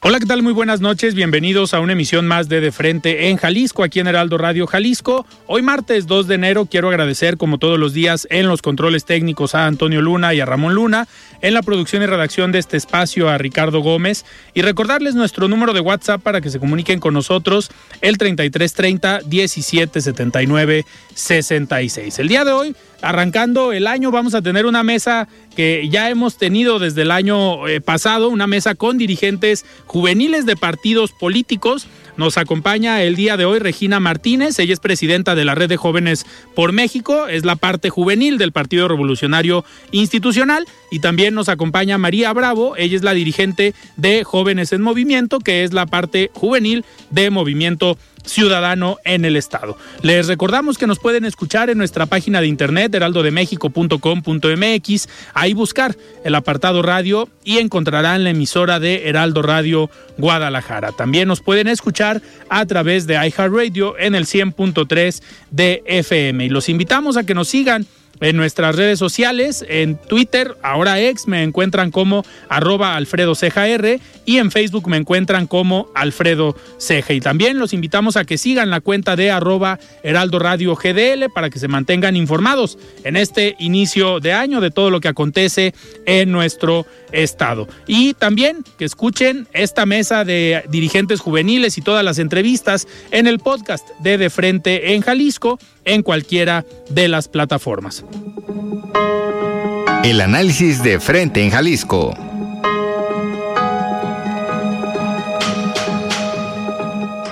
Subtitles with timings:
[0.00, 0.44] Hola, ¿qué tal?
[0.44, 1.16] Muy buenas noches.
[1.16, 5.26] Bienvenidos a una emisión más de De Frente en Jalisco, aquí en Heraldo Radio Jalisco.
[5.48, 9.56] Hoy martes 2 de enero quiero agradecer como todos los días en los controles técnicos
[9.56, 11.08] a Antonio Luna y a Ramón Luna,
[11.42, 15.72] en la producción y redacción de este espacio a Ricardo Gómez y recordarles nuestro número
[15.72, 17.68] de WhatsApp para que se comuniquen con nosotros
[18.00, 22.18] el 3330 1779 66.
[22.20, 26.36] El día de hoy arrancando el año vamos a tener una mesa que ya hemos
[26.36, 31.88] tenido desde el año eh, pasado, una mesa con dirigentes juveniles de partidos políticos.
[32.16, 35.76] Nos acompaña el día de hoy Regina Martínez, ella es presidenta de la Red de
[35.76, 41.98] Jóvenes por México, es la parte juvenil del Partido Revolucionario Institucional y también nos acompaña
[41.98, 46.84] María Bravo, ella es la dirigente de Jóvenes en Movimiento, que es la parte juvenil
[47.10, 47.96] de Movimiento
[48.28, 49.78] ciudadano en el estado.
[50.02, 56.34] Les recordamos que nos pueden escuchar en nuestra página de internet heraldodemexico.com.mx, ahí buscar el
[56.34, 60.92] apartado radio y encontrarán la emisora de Heraldo Radio Guadalajara.
[60.92, 66.68] También nos pueden escuchar a través de iHeartRadio en el 100.3 de FM y los
[66.68, 67.86] invitamos a que nos sigan
[68.20, 74.38] en nuestras redes sociales, en Twitter, ahora ex, me encuentran como arroba Alfredo R y
[74.38, 77.12] en Facebook me encuentran como Alfredo Ceja.
[77.12, 81.50] Y también los invitamos a que sigan la cuenta de arroba Heraldo Radio GDL para
[81.50, 85.74] que se mantengan informados en este inicio de año de todo lo que acontece
[86.06, 87.68] en nuestro estado.
[87.86, 93.38] Y también que escuchen esta mesa de dirigentes juveniles y todas las entrevistas en el
[93.38, 95.58] podcast de De Frente en Jalisco
[95.88, 98.04] en cualquiera de las plataformas.
[100.04, 102.14] El análisis de frente en Jalisco.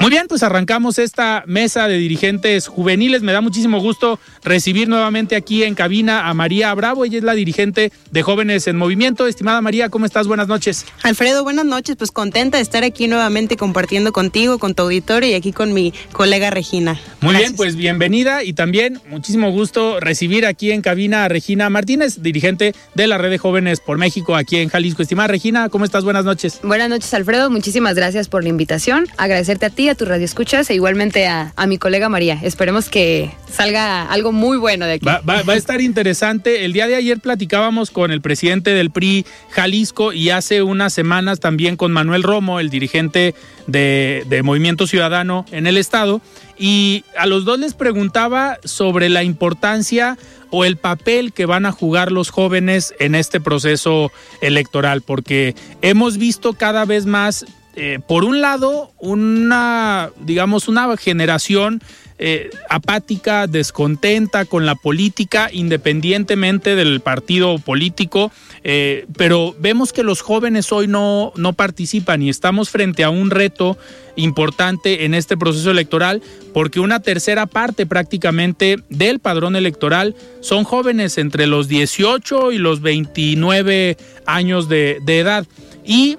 [0.07, 3.23] Muy bien, pues arrancamos esta mesa de dirigentes juveniles.
[3.23, 7.05] Me da muchísimo gusto recibir nuevamente aquí en cabina a María Bravo.
[7.05, 9.27] Ella es la dirigente de Jóvenes en Movimiento.
[9.27, 10.29] Estimada María, ¿cómo estás?
[10.29, 10.87] Buenas noches.
[11.03, 11.97] Alfredo, buenas noches.
[11.97, 15.93] Pues contenta de estar aquí nuevamente compartiendo contigo, con tu auditorio y aquí con mi
[16.13, 17.01] colega Regina.
[17.21, 22.23] Muy bien, pues bienvenida y también muchísimo gusto recibir aquí en cabina a Regina Martínez,
[22.23, 25.03] dirigente de la Red de Jóvenes por México aquí en Jalisco.
[25.03, 26.05] Estimada Regina, ¿cómo estás?
[26.05, 26.61] Buenas noches.
[26.63, 27.51] Buenas noches, Alfredo.
[27.51, 29.09] Muchísimas gracias por la invitación.
[29.17, 32.39] Agradecerte a ti, a tu radio escuchas e igualmente a, mi colega María.
[32.43, 35.07] Esperemos que salga algo muy bueno de aquí.
[35.07, 36.65] Va, a estar interesante.
[36.65, 41.41] El día de ayer platicábamos con el presidente del PRI Jalisco y hace unas semanas
[41.41, 43.35] también con Manuel Romo, el dirigente
[43.67, 46.21] de, de Movimiento Ciudadano en el Estado.
[46.59, 50.17] Y a los dos les preguntaba sobre la importancia
[50.51, 56.19] o el papel que van a jugar los jóvenes en este proceso electoral, porque hemos
[56.19, 61.83] visto cada vez más eh, por un lado, una, digamos, una generación
[62.19, 68.33] eh, apática, descontenta con la política, independientemente del partido político,
[68.65, 73.29] eh, pero vemos que los jóvenes hoy no, no participan y estamos frente a un
[73.29, 73.77] reto
[74.17, 76.23] importante en este proceso electoral
[76.55, 82.81] porque una tercera parte prácticamente del padrón electoral son jóvenes entre los 18 y los
[82.81, 85.47] 29 años de, de edad.
[85.85, 86.17] Y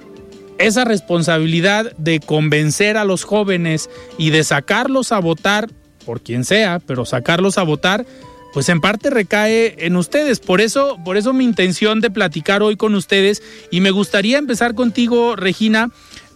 [0.60, 5.70] esa responsabilidad de convencer a los jóvenes y de sacarlos a votar,
[6.06, 8.06] por quien sea, pero sacarlos a votar,
[8.54, 10.40] pues en parte recae en ustedes.
[10.40, 14.74] Por eso, por eso mi intención de platicar hoy con ustedes y me gustaría empezar
[14.74, 15.92] contigo, Regina,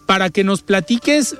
[0.06, 1.36] para que nos platiques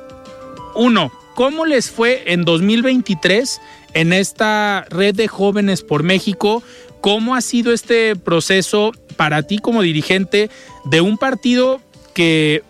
[0.75, 3.61] uno, ¿cómo les fue en 2023
[3.95, 6.63] en esta red de jóvenes por México?
[7.01, 10.51] ¿Cómo ha sido este proceso para ti como dirigente
[10.85, 11.81] de un partido
[12.15, 12.63] que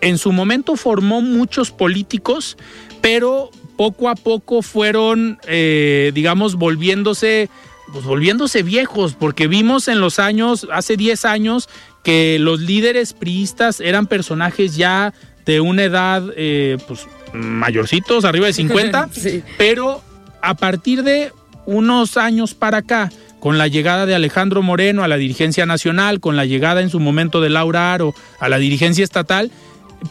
[0.00, 2.56] en su momento formó muchos políticos,
[3.00, 7.48] pero poco a poco fueron, eh, digamos, volviéndose
[7.92, 11.68] pues volviéndose viejos, porque vimos en los años, hace 10 años,
[12.04, 15.14] que los líderes priistas eran personajes ya
[15.46, 19.08] de una edad, eh, pues, mayorcitos, arriba de 50,
[19.58, 20.02] pero
[20.42, 21.32] a partir de
[21.66, 23.10] unos años para acá,
[23.40, 27.00] con la llegada de Alejandro Moreno a la dirigencia nacional, con la llegada en su
[27.00, 29.50] momento de Laura Aro a la dirigencia estatal,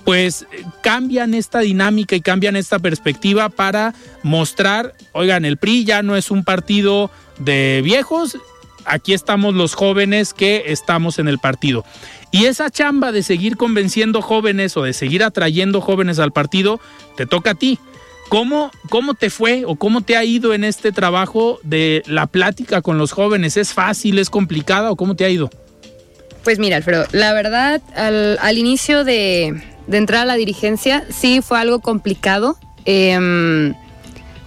[0.03, 0.45] pues
[0.81, 3.93] cambian esta dinámica y cambian esta perspectiva para
[4.23, 8.37] mostrar, oigan, el PRI ya no es un partido de viejos,
[8.85, 11.85] aquí estamos los jóvenes que estamos en el partido.
[12.31, 16.79] Y esa chamba de seguir convenciendo jóvenes o de seguir atrayendo jóvenes al partido,
[17.15, 17.79] te toca a ti.
[18.29, 22.81] ¿Cómo, ¿Cómo te fue o cómo te ha ido en este trabajo de la plática
[22.81, 23.55] con los jóvenes?
[23.55, 25.49] ¿Es fácil, es complicada o cómo te ha ido?
[26.43, 31.79] Pues mira, Alfredo, la verdad, al, inicio de, entrar a la dirigencia, sí fue algo
[31.79, 32.57] complicado.
[32.85, 33.73] Em,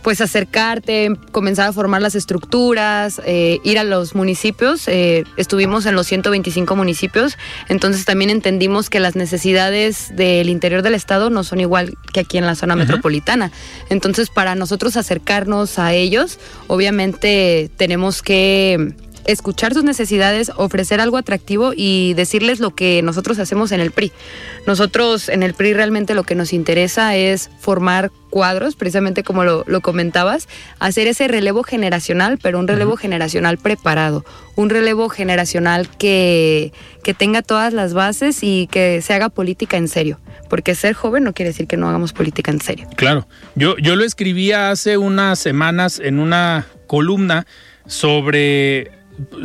[0.03, 4.89] pues acercarte, comenzar a formar las estructuras, eh, ir a los municipios.
[4.89, 7.37] Eh, estuvimos en los 125 municipios,
[7.69, 12.39] entonces también entendimos que las necesidades del interior del estado no son igual que aquí
[12.39, 13.53] en la zona metropolitana.
[13.91, 18.95] Entonces, para nosotros acercarnos a ellos, obviamente tenemos que
[19.33, 24.13] escuchar sus necesidades, ofrecer algo atractivo y decirles lo que nosotros hacemos en el PRI.
[24.67, 29.81] Nosotros en el PRI realmente lo que nos interesa es formar cuadros, precisamente como lo,
[29.81, 30.49] comentabas,
[30.79, 34.25] hacer ese relevo generacional, pero un relevo generacional preparado,
[34.57, 36.73] un relevo generacional que,
[37.03, 41.23] que tenga todas las bases y que se haga política en serio porque ser joven
[41.23, 42.89] no quiere decir que no hagamos política en serio.
[42.97, 47.47] Claro, yo, yo lo escribía hace unas semanas en una columna
[47.87, 48.91] sobre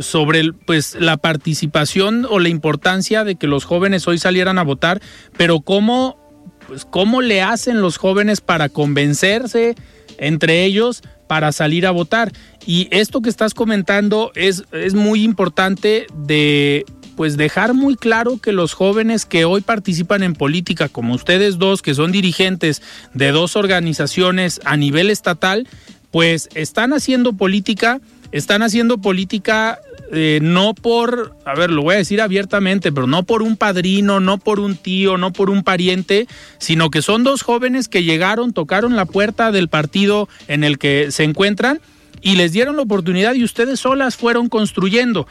[0.00, 5.00] sobre pues la participación o la importancia de que los jóvenes hoy salieran a votar,
[5.36, 6.18] pero cómo
[6.66, 9.76] pues cómo le hacen los jóvenes para convencerse
[10.18, 12.32] entre ellos para salir a votar.
[12.66, 16.84] Y esto que estás comentando es, es muy importante de
[17.16, 21.80] pues dejar muy claro que los jóvenes que hoy participan en política, como ustedes dos,
[21.80, 22.82] que son dirigentes
[23.14, 25.66] de dos organizaciones a nivel estatal,
[26.10, 28.00] pues están haciendo política
[28.32, 29.80] están haciendo política
[30.12, 34.20] eh, no por, a ver, lo voy a decir abiertamente, pero no por un padrino,
[34.20, 36.28] no por un tío, no por un pariente,
[36.58, 41.10] sino que son dos jóvenes que llegaron, tocaron la puerta del partido en el que
[41.10, 41.80] se encuentran
[42.22, 45.26] y les dieron la oportunidad y ustedes solas fueron construyendo.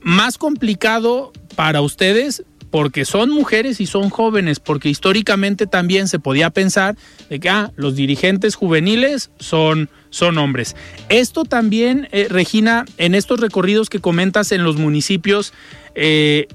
[0.00, 6.48] Más complicado para ustedes porque son mujeres y son jóvenes, porque históricamente también se podía
[6.50, 6.96] pensar
[7.28, 10.76] de que ah, los dirigentes juveniles son, son hombres.
[11.08, 15.52] Esto también, eh, Regina, en estos recorridos que comentas en los municipios,
[15.96, 16.46] eh,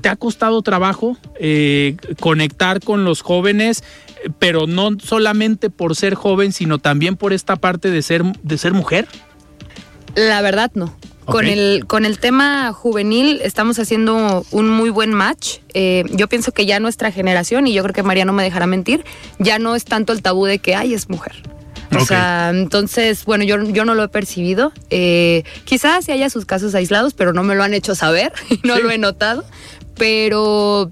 [0.00, 3.84] ¿te ha costado trabajo eh, conectar con los jóvenes?
[4.38, 8.72] pero no solamente por ser joven, sino también por esta parte de ser, de ser
[8.72, 9.08] mujer?
[10.14, 10.94] La verdad no.
[11.24, 15.58] Con, el, con el tema juvenil estamos haciendo un muy buen match.
[15.72, 18.66] Eh, yo pienso que ya nuestra generación, y yo creo que María no me dejará
[18.66, 19.04] mentir,
[19.38, 21.34] ya no es tanto el tabú de que, ay, es mujer.
[21.98, 24.72] O sea, entonces, bueno, yo, yo no lo he percibido.
[24.90, 28.78] Eh, quizás haya sus casos aislados, pero no me lo han hecho saber y no
[28.78, 29.44] lo he notado.
[29.96, 30.90] Pero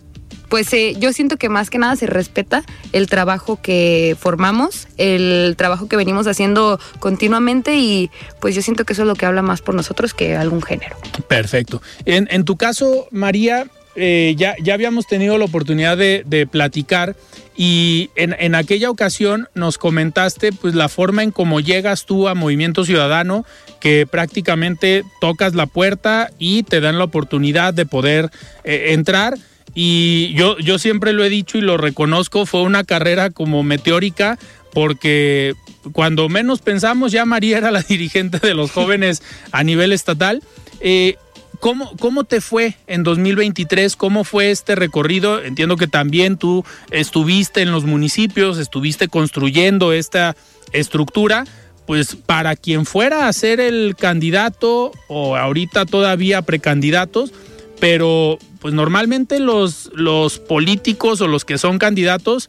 [0.50, 5.54] pues eh, yo siento que más que nada se respeta el trabajo que formamos, el
[5.56, 8.10] trabajo que venimos haciendo continuamente y
[8.40, 10.96] pues yo siento que eso es lo que habla más por nosotros que algún género.
[11.28, 11.80] Perfecto.
[12.04, 17.14] En, tu caso, María, eh, ya, ya habíamos tenido la oportunidad de, platicar
[17.62, 22.34] y en, en, aquella ocasión nos comentaste pues la forma en cómo llegas tú a
[22.34, 23.44] Movimiento Ciudadano,
[23.80, 28.30] que prácticamente tocas la puerta y te dan la oportunidad de poder
[28.64, 29.36] eh, entrar
[29.74, 34.38] y yo, yo siempre lo he dicho y lo reconozco, fue una carrera como meteórica
[34.72, 35.52] porque
[35.92, 40.42] cuando menos pensamos ya María era la dirigente de los jóvenes a nivel estatal.
[40.80, 41.16] Eh,
[41.60, 43.94] ¿Cómo, ¿Cómo, te fue en 2023?
[43.96, 45.42] ¿Cómo fue este recorrido?
[45.42, 50.36] Entiendo que también tú estuviste en los municipios, estuviste construyendo esta
[50.72, 51.44] estructura.
[51.86, 57.32] Pues para quien fuera a ser el candidato o ahorita todavía precandidatos,
[57.80, 62.48] pero pues normalmente los, los políticos o los que son candidatos,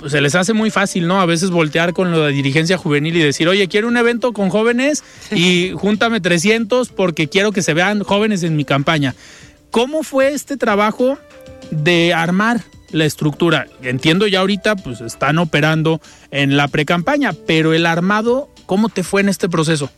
[0.00, 1.20] pues se les hace muy fácil, ¿no?
[1.20, 5.04] A veces voltear con la dirigencia juvenil y decir, oye, quiero un evento con jóvenes
[5.30, 9.14] y júntame 300 porque quiero que se vean jóvenes en mi campaña.
[9.70, 11.18] ¿Cómo fue este trabajo
[11.70, 13.66] de armar la estructura?
[13.82, 19.20] Entiendo ya ahorita, pues están operando en la precampaña, pero el armado, ¿cómo te fue
[19.20, 19.90] en este proceso?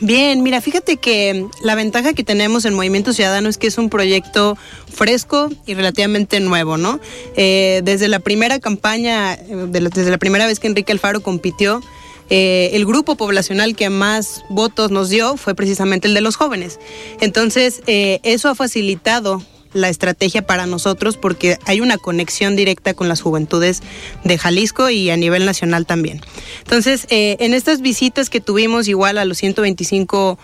[0.00, 3.88] Bien, mira, fíjate que la ventaja que tenemos en Movimiento Ciudadano es que es un
[3.88, 4.58] proyecto
[4.92, 7.00] fresco y relativamente nuevo, ¿no?
[7.34, 11.80] Eh, desde la primera campaña, eh, desde la primera vez que Enrique Alfaro compitió,
[12.28, 16.78] eh, el grupo poblacional que más votos nos dio fue precisamente el de los jóvenes.
[17.20, 19.42] Entonces, eso ha facilitado
[19.72, 23.82] la estrategia para nosotros porque hay una conexión directa con las juventudes
[24.24, 26.20] de Jalisco y a nivel nacional también.
[26.60, 30.38] Entonces, eh, en estas visitas que tuvimos igual a los 125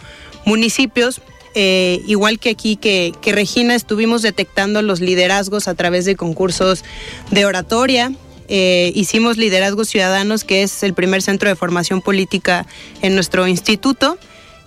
[0.44, 1.20] municipios,
[1.54, 6.84] eh, igual que aquí que, que Regina, estuvimos detectando los liderazgos a través de concursos
[7.30, 8.12] de oratoria,
[8.48, 12.66] eh, hicimos Liderazgos Ciudadanos, que es el primer centro de formación política
[13.00, 14.18] en nuestro instituto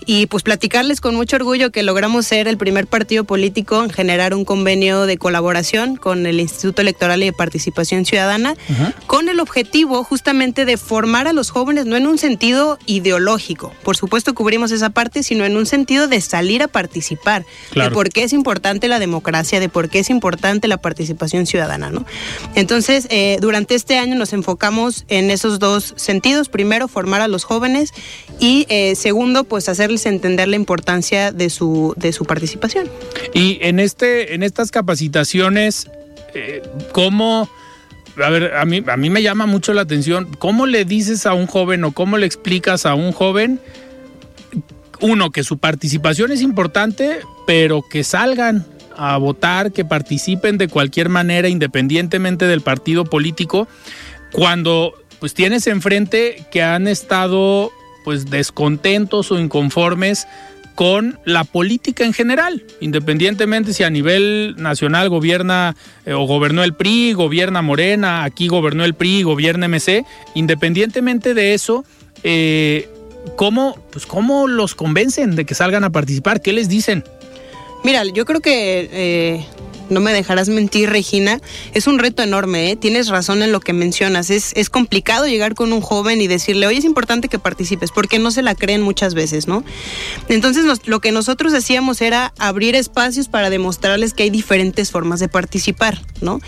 [0.05, 4.33] y pues platicarles con mucho orgullo que logramos ser el primer partido político en generar
[4.33, 8.55] un convenio de colaboración con el Instituto Electoral y de Participación Ciudadana,
[9.07, 13.97] con el objetivo justamente de formar a los jóvenes no en un sentido ideológico, por
[13.97, 18.23] supuesto cubrimos esa parte, sino en un sentido de salir a participar, de por qué
[18.23, 22.05] es importante la democracia, de por qué es importante la participación ciudadana, ¿no?
[22.55, 27.43] Entonces, eh, durante este año nos enfocamos en esos dos sentidos, primero formar a los
[27.43, 27.93] jóvenes
[28.39, 32.89] y eh, segundo, pues hacer entender la importancia de su, de su participación.
[33.33, 35.89] Y en, este, en estas capacitaciones,
[36.33, 36.61] eh,
[36.91, 37.49] ¿cómo...
[38.17, 41.33] A ver, a mí, a mí me llama mucho la atención, ¿cómo le dices a
[41.33, 43.59] un joven o cómo le explicas a un joven,
[45.01, 51.09] uno, que su participación es importante, pero que salgan a votar, que participen de cualquier
[51.09, 53.67] manera, independientemente del partido político,
[54.31, 57.71] cuando pues tienes enfrente que han estado
[58.05, 60.27] pues descontentos o inconformes
[60.75, 66.73] con la política en general, independientemente si a nivel nacional gobierna eh, o gobernó el
[66.73, 71.85] PRI, gobierna Morena, aquí gobernó el PRI, gobierna MC, independientemente de eso,
[72.23, 72.89] eh,
[73.37, 76.41] ¿cómo, pues, ¿cómo los convencen de que salgan a participar?
[76.41, 77.05] ¿Qué les dicen?
[77.85, 79.45] Mira, yo creo que eh,
[79.89, 81.41] no me dejarás mentir, Regina,
[81.73, 82.75] es un reto enorme, ¿eh?
[82.75, 86.79] tienes razón en lo que mencionas, es, complicado llegar con un joven y decirle, oye,
[86.79, 89.63] es importante que participes, porque no se la creen muchas veces, ¿no?
[90.27, 95.29] Entonces lo que nosotros hacíamos era abrir espacios para demostrarles que hay diferentes formas de
[95.29, 96.41] participar, ¿no?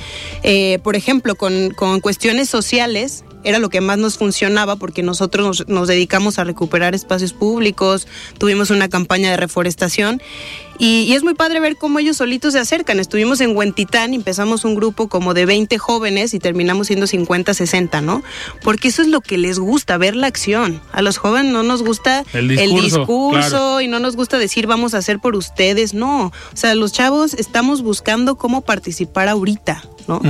[0.43, 5.87] Eh, por ejemplo, con cuestiones sociales, era lo que más nos funcionaba porque nosotros nos,
[5.87, 8.05] dedicamos a recuperar espacios públicos,
[8.37, 10.21] tuvimos una campaña de reforestación
[10.79, 12.99] y, es muy padre ver cómo ellos solitos se acercan.
[12.99, 18.01] Estuvimos en Huentitán, empezamos un grupo como de 20 jóvenes y terminamos siendo 50, 60,
[18.01, 18.21] ¿no?
[18.61, 20.81] Porque eso es lo que les gusta, ver la acción.
[20.91, 24.99] A los jóvenes no nos gusta el discurso, y no nos gusta decir vamos a
[24.99, 26.27] hacer por ustedes, no.
[26.27, 30.21] O sea, los chavos estamos buscando cómo participar ahorita, ¿no?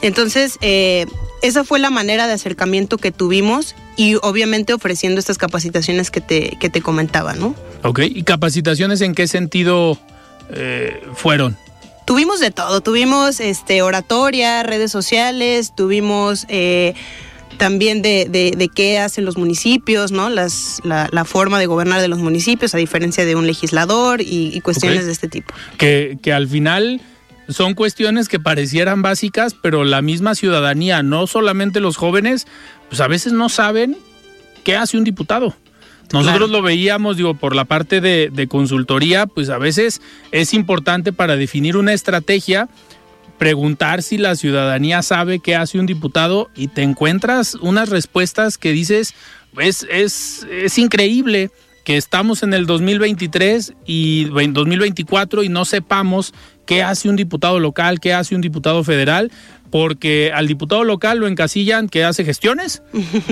[0.00, 1.06] Entonces, eh,
[1.42, 6.56] esa fue la manera de acercamiento que tuvimos y obviamente ofreciendo estas capacitaciones que te,
[6.60, 7.54] que te comentaba, ¿no?
[7.82, 9.98] Ok, ¿y capacitaciones en qué sentido
[10.50, 11.56] eh, fueron?
[12.04, 16.94] Tuvimos de todo, tuvimos este, oratoria, redes sociales, tuvimos eh,
[17.58, 20.30] también de, de, qué hacen los municipios, ¿no?
[20.30, 24.58] Las, la, la, forma de gobernar de los municipios, a diferencia de un legislador y,
[24.62, 25.52] cuestiones de este tipo.
[25.76, 27.02] Que, que al final
[27.48, 32.46] son cuestiones que parecieran básicas, pero la misma ciudadanía, no solamente los jóvenes,
[32.88, 33.96] pues a veces no saben
[34.64, 35.54] qué hace un diputado.
[36.12, 40.00] Nosotros lo veíamos, digo, por la parte de, de, consultoría, pues a veces
[40.32, 42.68] es importante para definir una estrategia,
[43.36, 48.72] preguntar si la ciudadanía sabe qué hace un diputado y te encuentras unas respuestas que
[48.72, 49.14] dices,
[49.58, 51.50] es, es, es increíble
[51.84, 56.34] que estamos en el 2023 y 2024 y no sepamos
[56.68, 59.32] qué hace un diputado local, qué hace un diputado federal,
[59.70, 62.82] porque al diputado local lo encasillan que hace gestiones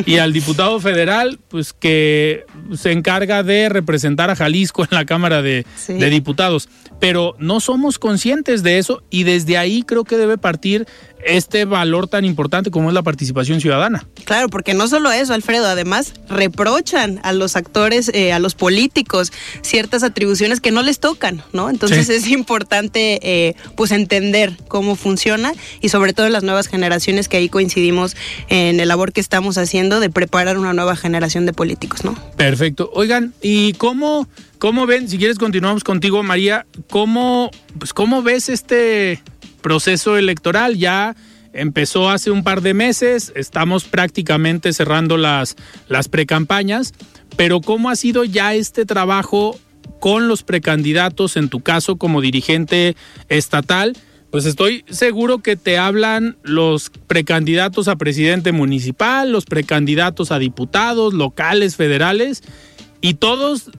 [0.07, 5.43] y al diputado federal pues que se encarga de representar a Jalisco en la Cámara
[5.43, 6.71] de, de, Diputados.
[6.99, 10.87] Pero no somos conscientes de eso y desde ahí creo que debe partir
[11.25, 14.06] este valor tan importante como es la participación ciudadana.
[14.25, 19.32] Claro, porque no solo eso, Alfredo, además reprochan a los actores, eh, a los políticos,
[19.62, 21.70] ciertas atribuciones que no les tocan, ¿no?
[21.70, 27.37] Entonces es importante eh, pues entender cómo funciona y sobre todo las nuevas generaciones que
[27.37, 28.16] ahí coincidimos
[28.49, 32.14] en el labor que estamos haciendo de preparar una nueva generación de políticos, ¿no?
[32.37, 32.90] Perfecto.
[32.94, 39.23] Oigan, ¿y cómo, cómo ven, si quieres continuamos contigo, María, cómo, pues, cómo ves este
[39.66, 41.16] proceso electoral ya
[41.52, 45.56] empezó hace un par de meses, estamos prácticamente cerrando las,
[45.88, 46.94] las precampañas,
[47.37, 49.58] pero ¿cómo ha sido ya este trabajo
[49.99, 52.94] con los precandidatos, en tu caso como dirigente
[53.28, 53.96] estatal?
[54.30, 61.12] Pues estoy seguro que te hablan los precandidatos a presidente municipal, los precandidatos a diputados
[61.12, 62.44] locales, federales,
[63.00, 63.73] y todos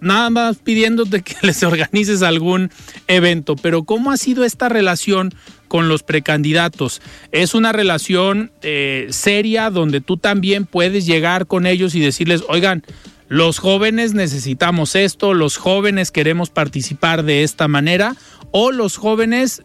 [0.00, 2.70] nada más pidiéndote que les organices algún
[3.06, 5.32] evento, pero ¿cómo ha sido esta relación
[5.68, 7.00] con los precandidatos?
[7.32, 12.84] ¿Es una relación eh, seria donde tú también puedes llegar con ellos y decirles, oigan,
[13.28, 18.16] los jóvenes necesitamos esto, los jóvenes queremos participar de esta manera
[18.50, 19.62] o los jóvenes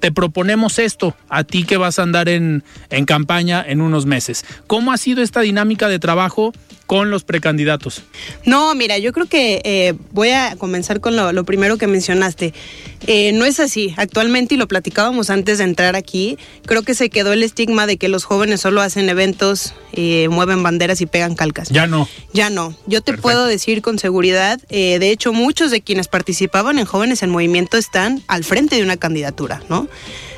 [0.00, 4.44] te proponemos esto a ti que vas a andar en, en campaña en unos meses.
[4.66, 6.52] ¿Cómo ha sido esta dinámica de trabajo
[6.86, 8.02] con los precandidatos?
[8.44, 12.54] No, mira, yo creo que eh, voy a comenzar con lo, primero que mencionaste.
[13.06, 13.94] Eh, no es así.
[13.96, 17.96] Actualmente, y lo platicábamos antes de entrar aquí, creo que se quedó el estigma de
[17.96, 21.68] que los jóvenes solo hacen eventos, eh, mueven banderas y pegan calcas.
[21.68, 22.08] Ya no.
[22.32, 22.76] Ya no.
[22.86, 27.30] Yo te puedo decir con seguridad, de hecho, muchos de quienes participaban en Jóvenes en
[27.30, 29.88] Movimiento están al frente de una candidatura, ¿no?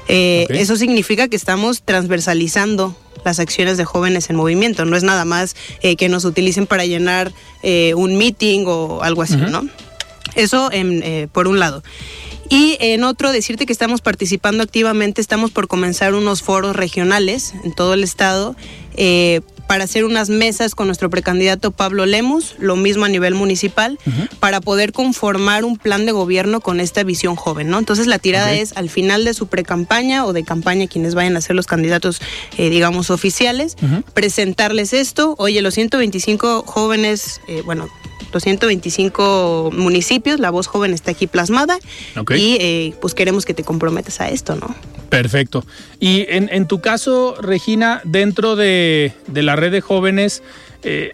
[0.08, 2.96] Eso significa que estamos transversalizando
[3.28, 4.86] las acciones de jóvenes en movimiento.
[4.86, 7.30] No es nada más eh, que nos utilicen para llenar
[7.62, 9.68] eh, un meeting o algo así, ¿no?
[10.34, 11.82] Eso eh, por un lado.
[12.48, 17.74] Y en otro, decirte que estamos participando activamente, estamos por comenzar unos foros regionales en
[17.74, 18.56] todo el estado
[19.68, 23.98] para hacer unas mesas con nuestro precandidato Pablo Lemus, lo mismo a nivel municipal,
[24.40, 27.78] para poder conformar un plan de gobierno con esta visión joven, ¿no?
[27.78, 31.42] Entonces la tirada es al final de su precampaña o de campaña quienes vayan a
[31.42, 32.22] ser los candidatos,
[32.56, 33.76] eh, digamos, oficiales,
[34.14, 35.34] presentarles esto.
[35.36, 37.90] Oye, los 125 jóvenes, eh, bueno,
[38.32, 41.78] los 125 municipios, la voz joven está aquí plasmada
[42.36, 44.74] y eh, pues queremos que te comprometas a esto, ¿no?
[45.08, 45.64] Perfecto.
[46.00, 50.42] Y en, tu caso, Regina, dentro de, la red de jóvenes,
[50.82, 51.12] eh,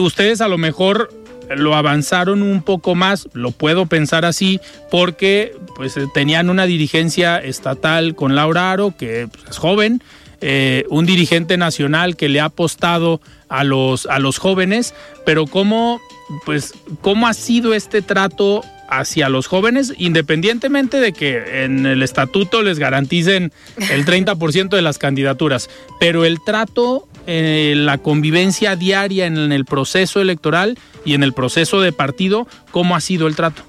[0.00, 1.10] ustedes a lo mejor
[1.56, 8.14] lo avanzaron un poco más, lo puedo pensar así, porque pues tenían una dirigencia estatal
[8.14, 10.02] con Laura Aro, que pues, es joven,
[10.40, 14.94] eh, un dirigente nacional que le ha apostado a los, a los jóvenes,
[15.26, 16.00] pero cómo,
[16.44, 22.62] pues, cómo ha sido este trato hacia los jóvenes, independientemente de que en el estatuto
[22.62, 23.52] les garanticen
[23.90, 25.70] el 30% de las candidaturas,
[26.00, 31.80] pero el trato, eh, la convivencia diaria en el proceso electoral y en el proceso
[31.80, 33.62] de partido, ¿cómo ha sido el trato?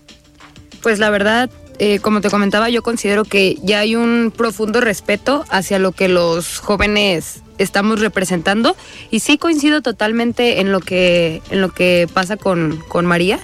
[0.81, 1.51] Pues la verdad,
[1.83, 6.09] eh, como te comentaba, yo considero que ya hay un profundo respeto hacia lo que
[6.09, 8.75] los jóvenes estamos representando.
[9.09, 13.39] Y sí coincido totalmente en lo que en lo que pasa con, con María.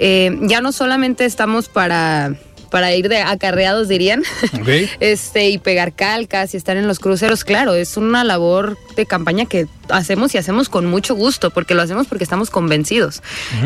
[0.00, 2.34] Eh, ya no solamente estamos para
[2.70, 4.22] para ir de acarreados dirían.
[5.00, 9.46] Este y pegar calcas y estar en los cruceros claro es una labor de campaña
[9.46, 13.22] que hacemos y hacemos con mucho gusto porque lo hacemos porque estamos convencidos.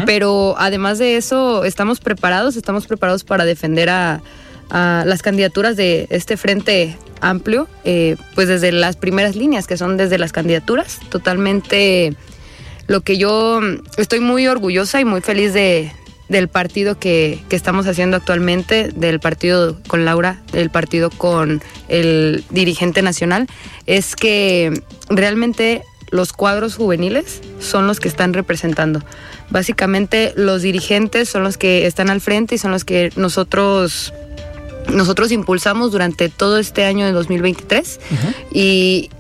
[0.06, 4.22] Pero además de eso estamos preparados estamos preparados para defender a,
[4.70, 10.18] las candidaturas de este frente amplio eh, pues desde las primeras líneas que son desde
[10.18, 10.98] las candidaturas.
[11.10, 12.14] Totalmente
[12.86, 13.60] lo que yo
[13.96, 15.92] estoy muy orgullosa y muy feliz de,
[16.32, 23.02] del partido que, estamos haciendo actualmente, del partido con Laura, del partido con el dirigente
[23.02, 23.46] nacional,
[23.86, 29.04] es que realmente los cuadros juveniles son los que están representando.
[29.50, 34.12] Básicamente los dirigentes son los que están al frente y son los que nosotros
[34.88, 38.00] nosotros impulsamos durante todo este año de 2023
[38.52, 39.10] y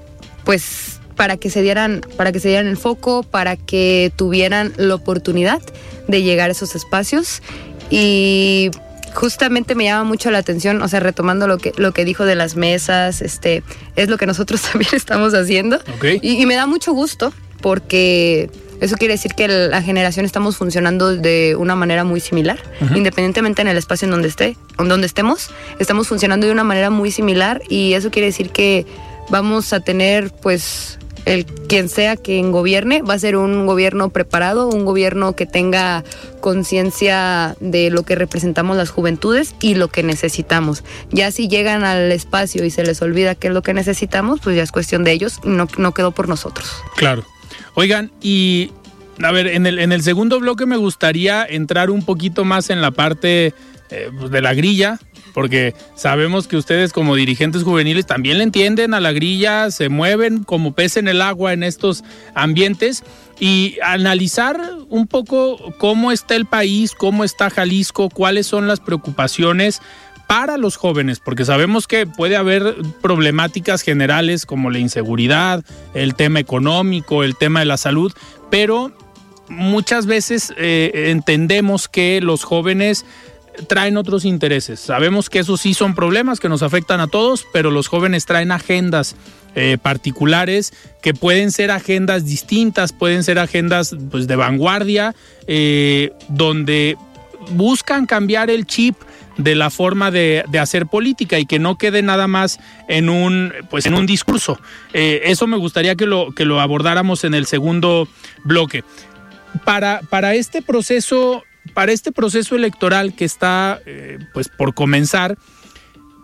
[0.44, 4.94] pues para que se dieran para que se dieran el foco, para que tuvieran la
[4.94, 5.60] oportunidad
[6.08, 7.42] de llegar a esos espacios.
[7.90, 8.70] Y
[9.14, 12.34] justamente me llama mucho la atención, o sea, retomando lo que, lo que dijo de
[12.34, 13.62] las mesas, este,
[13.96, 15.80] es lo que nosotros también estamos haciendo.
[16.22, 21.54] Y, me da mucho gusto porque eso quiere decir que la generación estamos funcionando de
[21.56, 22.58] una manera muy similar,
[22.94, 26.90] independientemente en el espacio en donde esté, en donde estemos, estamos funcionando de una manera
[26.90, 28.84] muy similar y eso quiere decir que
[29.30, 34.68] vamos a tener pues el quien sea quien gobierne va a ser un gobierno preparado,
[34.68, 36.04] un gobierno que tenga
[36.40, 40.84] conciencia de lo que representamos las juventudes y lo que necesitamos.
[41.10, 44.56] Ya si llegan al espacio y se les olvida qué es lo que necesitamos, pues
[44.56, 46.68] ya es cuestión de ellos, no, no quedó por nosotros.
[46.96, 47.24] Claro.
[47.74, 48.72] Oigan, y
[49.22, 52.82] a ver, en el, en el segundo bloque me gustaría entrar un poquito más en
[52.82, 53.54] la parte
[53.92, 54.98] eh, pues, de la grilla,
[55.34, 60.44] porque sabemos que ustedes como dirigentes juveniles también le entienden a la grilla, se mueven
[60.44, 62.02] como pez en el agua en estos
[62.34, 63.04] ambientes.
[63.38, 69.80] Y analizar un poco cómo está el país, cómo está Jalisco, cuáles son las preocupaciones
[70.26, 76.40] para los jóvenes, porque sabemos que puede haber problemáticas generales como la inseguridad, el tema
[76.40, 78.14] económico, el tema de la salud,
[78.50, 78.92] pero
[79.50, 83.04] muchas veces eh, entendemos que los jóvenes
[83.68, 84.80] traen otros intereses.
[84.80, 88.52] Sabemos que esos sí son problemas que nos afectan a todos, pero los jóvenes traen
[88.52, 89.16] agendas
[89.54, 95.14] eh, particulares que pueden ser agendas distintas, pueden ser agendas pues, de vanguardia,
[95.46, 96.96] eh, donde
[97.50, 98.96] buscan cambiar el chip
[99.36, 103.86] de la forma de, hacer política y que no quede nada más en un pues
[103.86, 104.58] en un discurso.
[104.92, 108.08] Eh, eso me gustaría que lo, que lo abordáramos en el segundo
[108.44, 108.84] bloque.
[109.64, 111.42] para, para este proceso,
[111.74, 115.38] para este proceso electoral que está eh, pues por comenzar,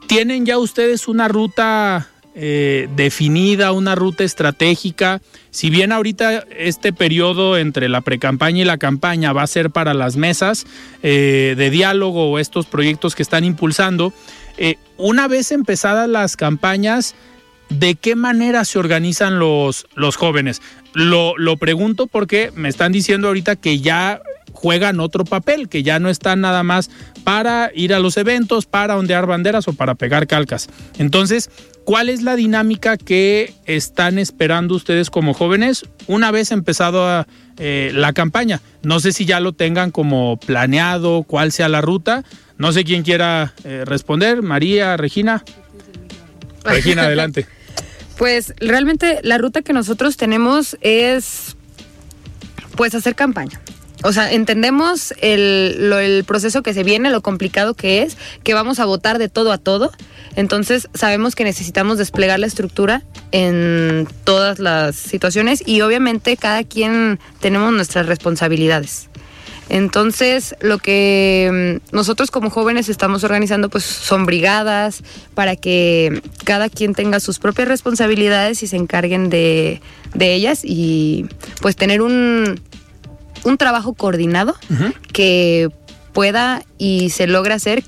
[0.07, 5.20] ¿tienen ya ustedes una ruta eh, definida, una ruta estratégica?
[5.51, 9.94] Si bien ahorita este periodo entre la precampaña y la campaña va a ser para
[9.94, 10.66] las mesas
[11.03, 14.12] eh, de diálogo o estos proyectos que están impulsando,
[14.96, 17.14] una vez empezadas las campañas,
[17.68, 20.61] ¿de qué manera se organizan los, los jóvenes?
[20.94, 24.20] Lo, lo pregunto porque me están diciendo ahorita que ya
[24.52, 26.90] juegan otro papel, que ya no están nada más
[27.24, 30.68] para ir a los eventos, para ondear banderas o para pegar calcas.
[30.98, 31.50] Entonces,
[31.84, 37.26] ¿cuál es la dinámica que están esperando ustedes como jóvenes una vez empezado
[37.58, 38.61] eh, la campaña?
[38.82, 42.24] No sé si ya lo tengan como planeado, cuál sea la ruta.
[42.56, 44.42] No sé quién quiera eh, responder.
[44.42, 45.44] María, Regina.
[46.64, 47.46] Regina, adelante.
[48.18, 51.56] Pues realmente la ruta que nosotros tenemos es
[52.76, 53.61] pues hacer campaña.
[54.04, 58.84] O sea, entendemos el, proceso que se viene, lo complicado que es, que vamos a
[58.84, 59.90] votar de todo a todo.
[60.37, 67.18] Entonces sabemos que necesitamos desplegar la estructura en todas las situaciones y obviamente cada quien
[67.40, 69.08] tenemos nuestras responsabilidades.
[69.70, 75.02] Entonces, lo que mm, nosotros como jóvenes estamos organizando pues son brigadas
[75.34, 79.80] para que cada quien tenga sus propias responsabilidades y se encarguen de,
[80.18, 81.26] ellas y
[81.61, 82.61] pues tener un,
[83.48, 84.54] un trabajo coordinado
[85.12, 85.70] que
[86.12, 87.82] pueda y se logra hacer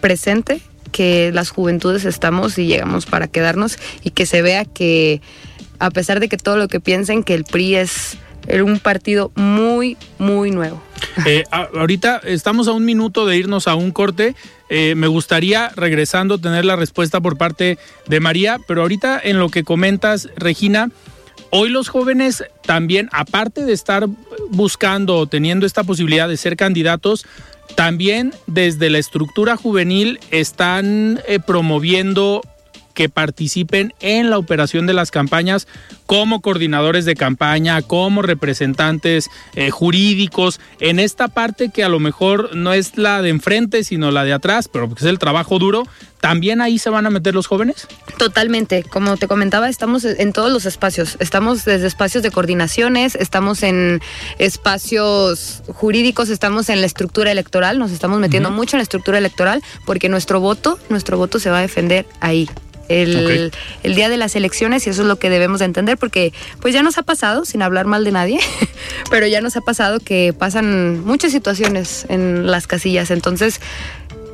[0.00, 0.60] presente
[0.92, 5.20] que las juventudes estamos y llegamos para quedarnos y que se vea que
[5.78, 8.18] a pesar de que todo lo que piensen que el PRI es
[8.62, 10.82] un partido muy, muy nuevo.
[11.26, 14.34] Eh, ahorita estamos a un minuto de irnos a un corte.
[14.70, 19.48] Eh, me gustaría, regresando, tener la respuesta por parte de María, pero ahorita en lo
[19.48, 20.90] que comentas, Regina,
[21.50, 24.06] hoy los jóvenes también, aparte de estar
[24.50, 27.26] buscando o teniendo esta posibilidad de ser candidatos,
[27.74, 32.42] también desde la estructura juvenil están eh, promoviendo
[32.98, 35.68] que participen en la operación de las campañas
[36.06, 42.56] como coordinadores de campaña, como representantes eh, jurídicos, en esta parte que a lo mejor
[42.56, 45.84] no es la de enfrente, sino la de atrás, pero que es el trabajo duro,
[46.20, 47.86] ¿también ahí se van a meter los jóvenes?
[48.16, 53.62] Totalmente, como te comentaba, estamos en todos los espacios, estamos desde espacios de coordinaciones, estamos
[53.62, 54.00] en
[54.38, 59.62] espacios jurídicos, estamos en la estructura electoral, nos estamos metiendo mucho en la estructura electoral
[59.86, 62.50] porque nuestro voto, nuestro voto se va a defender ahí,
[62.88, 66.74] el, día de las elecciones y eso es lo que debemos de entender porque pues
[66.74, 68.40] ya nos ha pasado, sin hablar mal de nadie,
[69.10, 73.10] pero ya nos ha pasado que pasan muchas situaciones en las casillas.
[73.10, 73.60] Entonces,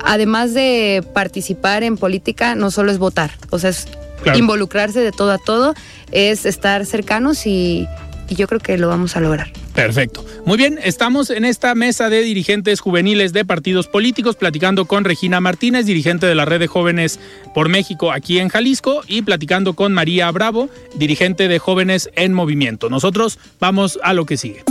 [0.04, 3.88] además de participar en política, no solo es votar, o sea, es
[4.34, 5.74] involucrarse de todo a todo,
[6.12, 7.86] es estar cercanos y
[8.28, 9.50] yo creo que lo vamos a lograr.
[9.74, 10.24] Perfecto.
[10.46, 15.40] Muy bien, estamos en esta mesa de dirigentes juveniles de partidos políticos, platicando con Regina
[15.40, 17.18] Martínez, dirigente de la Red de Jóvenes
[17.54, 22.88] por México aquí en Jalisco, y platicando con María Bravo, dirigente de Jóvenes en Movimiento.
[22.88, 24.62] Nosotros vamos a lo que sigue.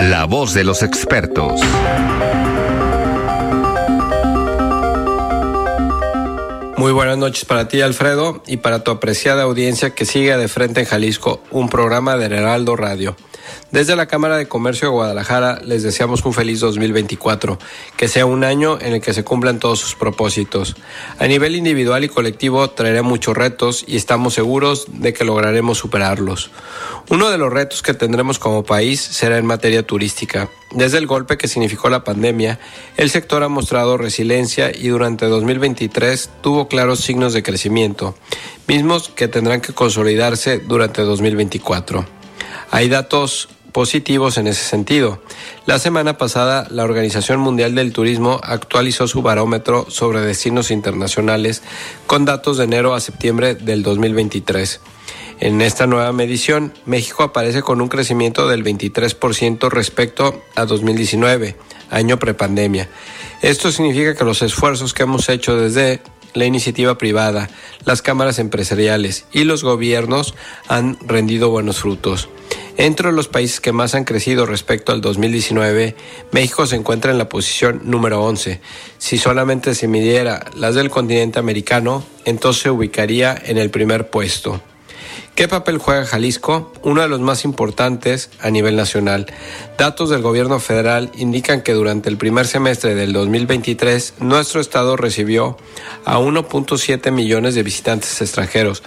[0.00, 1.60] La voz de los expertos.
[6.78, 10.78] Muy buenas noches para ti, Alfredo, y para tu apreciada audiencia que sigue de frente
[10.78, 13.16] en Jalisco, un programa de Heraldo Radio.
[13.72, 17.58] Desde la Cámara de Comercio de Guadalajara les deseamos un feliz 2024,
[17.96, 20.76] que sea un año en el que se cumplan todos sus propósitos.
[21.18, 26.52] A nivel individual y colectivo traerá muchos retos y estamos seguros de que lograremos superarlos.
[27.10, 30.48] Uno de los retos que tendremos como país será en materia turística.
[30.70, 32.58] Desde el golpe que significó la pandemia,
[32.98, 38.14] el sector ha mostrado resiliencia y durante 2023 tuvo claros signos de crecimiento,
[38.66, 42.04] mismos que tendrán que consolidarse durante 2024.
[42.70, 45.22] Hay datos positivos en ese sentido.
[45.64, 51.62] La semana pasada, la Organización Mundial del Turismo actualizó su barómetro sobre destinos internacionales
[52.06, 54.80] con datos de enero a septiembre del 2023.
[55.40, 61.54] En esta nueva medición, México aparece con un crecimiento del 23% respecto a 2019,
[61.90, 62.88] año prepandemia.
[63.40, 66.00] Esto significa que los esfuerzos que hemos hecho desde
[66.34, 67.48] la iniciativa privada,
[67.84, 70.34] las cámaras empresariales y los gobiernos
[70.66, 72.28] han rendido buenos frutos.
[72.76, 75.96] Entre los países que más han crecido respecto al 2019,
[76.32, 78.60] México se encuentra en la posición número 11.
[78.98, 84.60] Si solamente se midiera las del continente americano, entonces se ubicaría en el primer puesto.
[85.38, 86.72] ¿Qué papel juega Jalisco?
[86.82, 89.26] Uno de los más importantes a nivel nacional.
[89.78, 95.56] Datos del gobierno federal indican que durante el primer semestre del 2023 nuestro estado recibió
[96.04, 98.82] a 1.7 millones de visitantes extranjeros.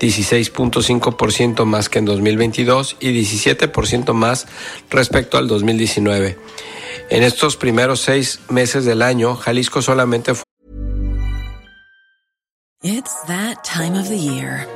[0.00, 4.48] 16.5% más que en 2022 y 17% más
[4.90, 6.36] respecto al 2019.
[7.10, 10.42] En estos primeros seis meses del año, Jalisco solamente fue
[12.82, 14.75] It's that time of the year.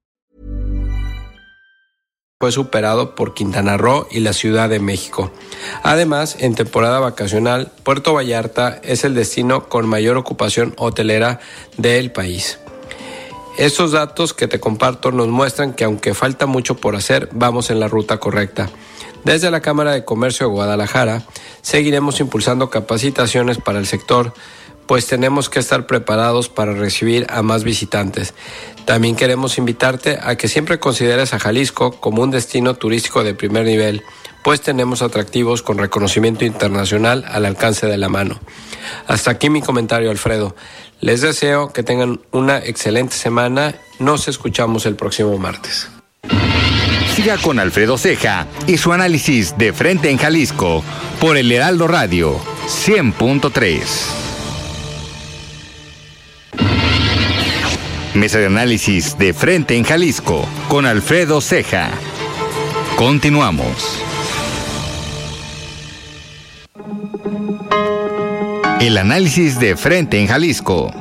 [2.41, 5.29] Fue superado por Quintana Roo y la Ciudad de México.
[5.83, 11.39] Además, en temporada vacacional, Puerto Vallarta es el destino con mayor ocupación hotelera
[11.77, 12.57] del país.
[13.59, 17.79] Estos datos que te comparto nos muestran que aunque falta mucho por hacer, vamos en
[17.79, 18.71] la ruta correcta.
[19.23, 21.21] Desde la Cámara de Comercio de Guadalajara,
[21.61, 24.33] seguiremos impulsando capacitaciones para el sector,
[24.87, 28.33] pues tenemos que estar preparados para recibir a más visitantes.
[28.85, 33.65] También queremos invitarte a que siempre consideres a Jalisco como un destino turístico de primer
[33.65, 34.03] nivel,
[34.43, 38.39] pues tenemos atractivos con reconocimiento internacional al alcance de la mano.
[39.07, 40.55] Hasta aquí mi comentario, Alfredo.
[40.99, 43.75] Les deseo que tengan una excelente semana.
[43.99, 45.89] Nos escuchamos el próximo martes.
[47.15, 50.83] Siga con Alfredo Ceja y su análisis de frente en Jalisco
[51.19, 54.20] por el Heraldo Radio 100.3.
[58.13, 61.91] Mesa de análisis de frente en Jalisco con Alfredo Ceja.
[62.97, 64.03] Continuamos.
[68.81, 70.91] El análisis de frente en Jalisco.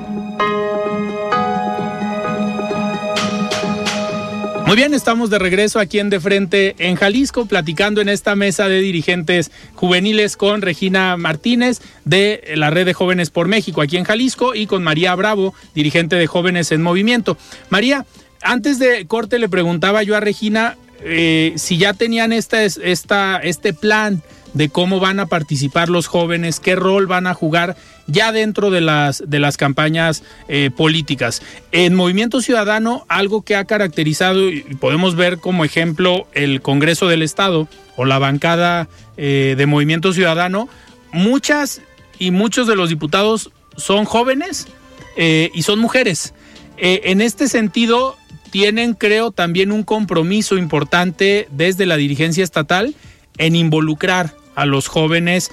[4.71, 8.69] Muy bien, estamos de regreso aquí en De Frente en Jalisco, platicando en esta mesa
[8.69, 14.05] de dirigentes juveniles con Regina Martínez de la Red de Jóvenes por México aquí en
[14.05, 17.37] Jalisco y con María Bravo, dirigente de Jóvenes en Movimiento.
[17.69, 18.07] María,
[18.43, 24.23] antes de corte le preguntaba yo a Regina eh, si ya tenían esta, este plan
[24.55, 28.81] de cómo van a participar los jóvenes, qué rol van a jugar ya dentro de
[28.81, 31.43] las, de las campañas eh, políticas.
[31.73, 37.23] En Movimiento Ciudadano, algo que ha caracterizado, y podemos ver como ejemplo el Congreso del
[37.23, 40.69] Estado o la bancada eh, de Movimiento Ciudadano,
[41.13, 41.83] muchas
[42.19, 44.67] y muchos de los diputados son jóvenes
[45.17, 46.35] eh, y son mujeres.
[46.77, 48.17] en este sentido,
[48.51, 52.95] tienen, creo, también un compromiso importante desde la dirigencia estatal
[53.39, 55.51] en involucrar a los jóvenes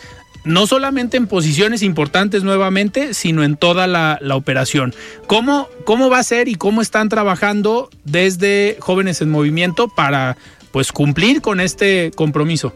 [0.48, 4.96] no solamente en posiciones importantes nuevamente, sino en toda la, operación.
[5.28, 10.38] ¿Cómo, ¿Cómo va a ser y cómo están trabajando desde Jóvenes en Movimiento para
[10.72, 12.74] pues cumplir con este compromiso?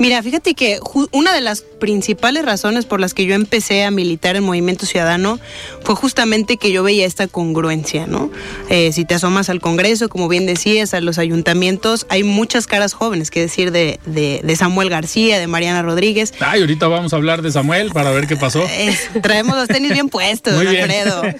[0.00, 0.78] Mira, fíjate que
[1.12, 5.38] una de las principales razones por las que yo empecé a militar en Movimiento Ciudadano
[5.84, 8.30] fue justamente que yo veía esta congruencia, ¿no?
[8.70, 12.94] Eh, si te asomas al Congreso, como bien decías, a los ayuntamientos, hay muchas caras
[12.94, 16.32] jóvenes, que decir de, de, de Samuel García, de Mariana Rodríguez.
[16.40, 18.64] Ay, ahorita vamos a hablar de Samuel para ver qué pasó.
[18.64, 20.66] Es, traemos los tenis bien puestos, Muy.
[20.66, 21.22] Alfredo.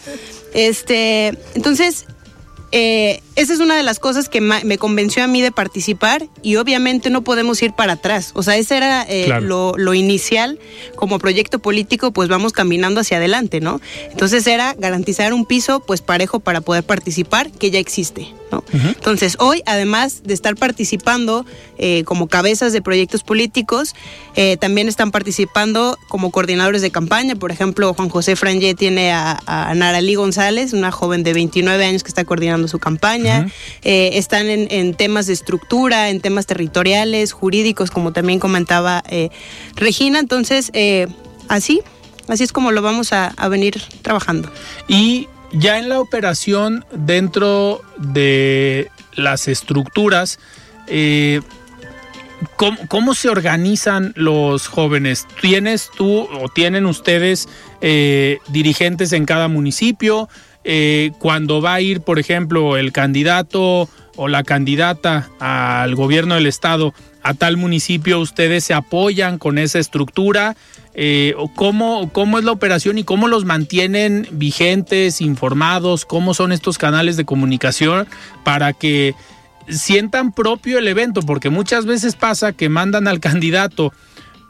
[0.52, 2.06] Este, entonces,
[2.72, 6.56] eh, esa es una de las cosas que me convenció a mí de participar y
[6.56, 8.30] obviamente no podemos ir para atrás.
[8.34, 9.46] O sea, ese era eh, claro.
[9.46, 10.58] lo, lo, inicial
[10.94, 13.80] como proyecto político, pues vamos caminando hacia adelante, ¿no?
[14.10, 18.58] Entonces era garantizar un piso pues parejo para poder participar que ya existe, ¿no?
[18.58, 18.94] Uh -huh.
[18.94, 21.44] Entonces hoy, además de estar participando
[21.78, 23.94] eh, como cabezas de proyectos políticos,
[24.36, 27.36] eh, también están participando como coordinadores de campaña.
[27.36, 32.02] Por ejemplo, Juan José Frangé tiene a, a Naralí González, una joven de 29 años
[32.02, 33.40] que está coordinando su campaña.
[33.40, 33.52] Uh -huh.
[33.82, 39.02] eh, están en, en, temas de estructura, en temas territoriales, jurídicos, como también comentaba
[39.76, 40.18] Regina.
[40.18, 40.70] Entonces,
[41.48, 41.80] así,
[42.28, 44.50] así es como lo vamos a, a, venir trabajando.
[44.88, 50.38] Y ya en la operación dentro de las estructuras,
[50.86, 51.40] eh,
[52.56, 55.26] ¿Cómo, ¿Cómo, se organizan los jóvenes?
[55.42, 57.50] ¿Tienes tú o tienen ustedes
[57.82, 60.26] eh, dirigentes en cada municipio?
[60.64, 66.46] eh, cuando va a ir, por ejemplo, el candidato o la candidata al gobierno del
[66.46, 70.56] estado a tal municipio, ustedes se apoyan con esa estructura?
[71.02, 76.04] Eh, ¿cómo, ¿Cómo es la operación y cómo los mantienen vigentes, informados?
[76.04, 78.06] ¿Cómo son estos canales de comunicación
[78.44, 79.14] para que
[79.66, 81.22] sientan propio el evento?
[81.22, 83.94] Porque muchas veces pasa que mandan al candidato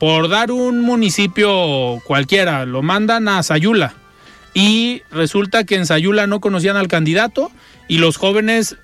[0.00, 3.94] por dar un municipio cualquiera, lo mandan a Sayula
[4.52, 7.52] y resulta que en Sayula no conocían al candidato
[7.86, 8.76] y los jóvenes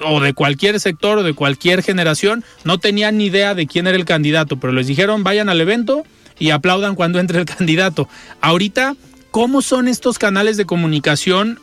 [0.00, 3.96] o de cualquier sector o de cualquier generación no tenían ni idea de quién era
[3.96, 6.04] el candidato, pero les dijeron vayan al evento
[6.38, 8.08] y aplaudan cuando entre el candidato.
[8.40, 8.96] Ahorita,
[9.30, 11.58] ¿cómo son estos canales de comunicación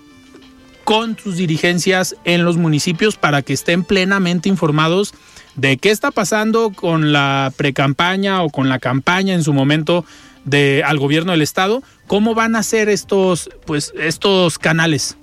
[0.83, 5.13] con sus dirigencias en los municipios para que estén plenamente informados
[5.55, 10.05] de qué está pasando con la precampaña o con la campaña en su momento
[10.45, 11.83] de al gobierno del estado?
[12.07, 15.17] ¿Cómo van a ser estos pues estos canales?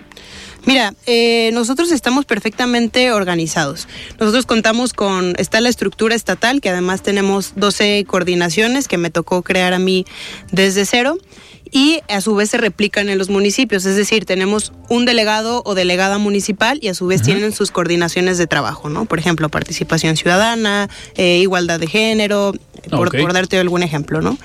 [0.69, 3.89] Mira, eh, nosotros estamos perfectamente organizados.
[4.21, 9.41] Nosotros contamos con, está la estructura estatal, que además tenemos 12 coordinaciones que me tocó
[9.41, 10.05] crear a mí
[10.53, 11.17] desde cero
[11.71, 15.75] y a su vez se replican en los municipios, es decir, tenemos un delegado o
[15.75, 19.05] delegada municipal y a su vez tienen sus coordinaciones de trabajo, ¿no?
[19.05, 22.55] Por ejemplo, participación ciudadana, eh, igualdad de género,
[22.91, 24.39] por, darte algún ejemplo, ¿no?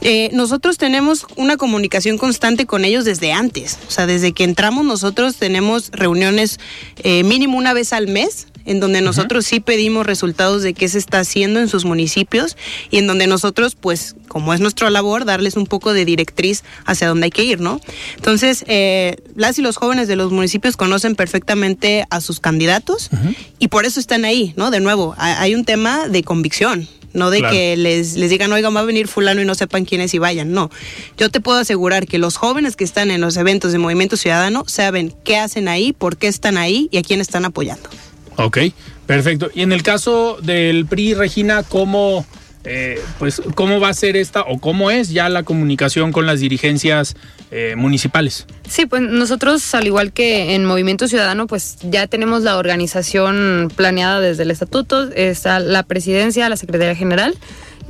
[0.00, 4.84] Eh, nosotros tenemos una comunicación constante con ellos desde antes, o sea, desde que entramos
[4.84, 6.58] nosotros tenemos reuniones
[7.02, 10.98] eh, mínimo una vez al mes en donde nosotros sí pedimos resultados de qué se
[10.98, 12.56] está haciendo en sus municipios
[12.90, 17.08] y en donde nosotros, pues, como es nuestra labor, darles un poco de directriz hacia
[17.08, 17.80] dónde hay que ir, ¿no?
[18.16, 23.10] Entonces, eh, las y los jóvenes de los municipios conocen perfectamente a sus candidatos
[23.58, 24.70] y por eso están ahí, ¿no?
[24.70, 28.80] De nuevo, hay un tema de convicción no de que les, les digan, oigan, va
[28.80, 30.52] a venir fulano y no sepan quién es y vayan.
[30.52, 30.70] No,
[31.16, 34.64] yo te puedo asegurar que los jóvenes que están en los eventos de Movimiento Ciudadano
[34.66, 37.88] saben qué hacen ahí, por qué están ahí y a quién están apoyando.
[38.36, 38.58] Ok,
[39.06, 39.50] perfecto.
[39.54, 42.26] Y en el caso del PRI, Regina, ¿cómo,
[42.64, 46.40] eh, pues, ¿cómo va a ser esta o cómo es ya la comunicación con las
[46.40, 47.16] dirigencias
[47.50, 48.46] eh, municipales?
[48.68, 54.20] Sí, pues nosotros, al igual que en Movimiento Ciudadano, pues ya tenemos la organización planeada
[54.20, 57.36] desde el estatuto, está la presidencia, la secretaría general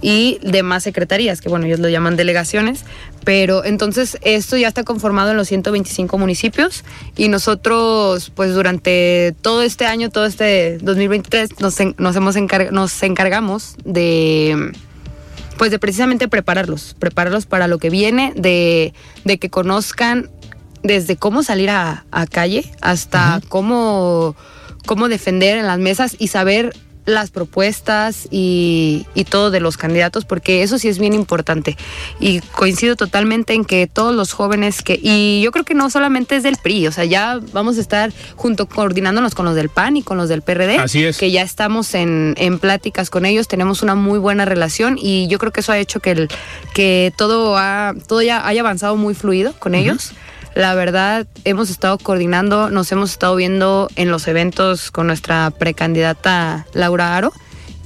[0.03, 2.85] y demás secretarías, que bueno, ellos lo llaman delegaciones,
[3.25, 6.85] pero entonces esto ya está conformado en los 125 municipios
[7.17, 12.37] y nosotros pues durante todo este año, todo este 2023 nos, nos, hemos
[12.73, 14.73] nos encargamos de
[15.57, 18.93] pues de precisamente prepararlos, prepararlos para lo que viene, de,
[19.25, 20.31] de que conozcan
[20.83, 24.37] desde cómo salir a, calle hasta cómo,
[24.87, 26.75] cómo defender en las mesas y saber
[27.07, 31.77] las propuestas y, todo de los candidatos, porque eso sí es bien importante.
[32.21, 36.37] Y coincido totalmente en que todos los jóvenes que, y yo creo que no solamente
[36.37, 39.97] es del PRI, o sea, ya vamos a estar junto coordinándonos con los del PAN
[39.97, 41.19] y con los del PRD, Así es.
[41.19, 45.39] que ya estamos en, en pláticas con ellos, tenemos una muy buena relación y yo
[45.39, 46.29] creo que eso ha hecho que, el,
[46.75, 50.13] que todo, ha, todo ya haya avanzado muy fluido con ellos.
[50.57, 56.67] La verdad, hemos estado coordinando, nos hemos estado viendo en los eventos con nuestra precandidata
[56.73, 57.35] Laura Aro.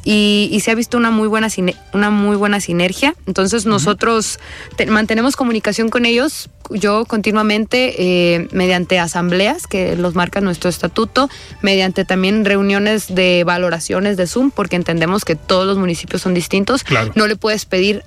[0.05, 1.49] Y, se ha visto una muy buena,
[1.93, 3.17] una muy buena sinergia.
[3.27, 4.39] Entonces nosotros
[4.87, 11.29] mantenemos comunicación con ellos, yo continuamente, eh, mediante asambleas que los marca nuestro estatuto,
[11.63, 16.85] mediante también reuniones de valoraciones de Zoom, porque entendemos que todos los municipios son distintos.
[17.17, 18.05] No le puedes pedir,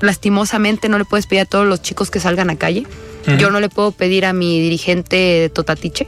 [0.00, 2.84] lastimosamente, no le puedes pedir a todos los chicos que salgan a calle.
[3.38, 6.06] Yo no le puedo pedir a mi dirigente Totatiche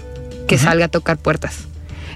[0.48, 1.68] que salga a tocar puertas.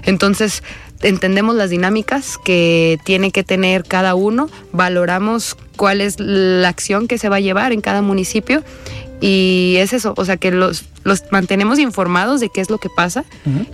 [0.03, 0.63] Entonces,
[1.01, 7.17] entendemos las dinámicas que tiene que tener cada uno, valoramos cuál es la acción que
[7.17, 8.63] se va a llevar en cada municipio
[9.21, 12.89] y es eso, o sea que los, los mantenemos informados de qué es lo que
[12.89, 13.25] pasa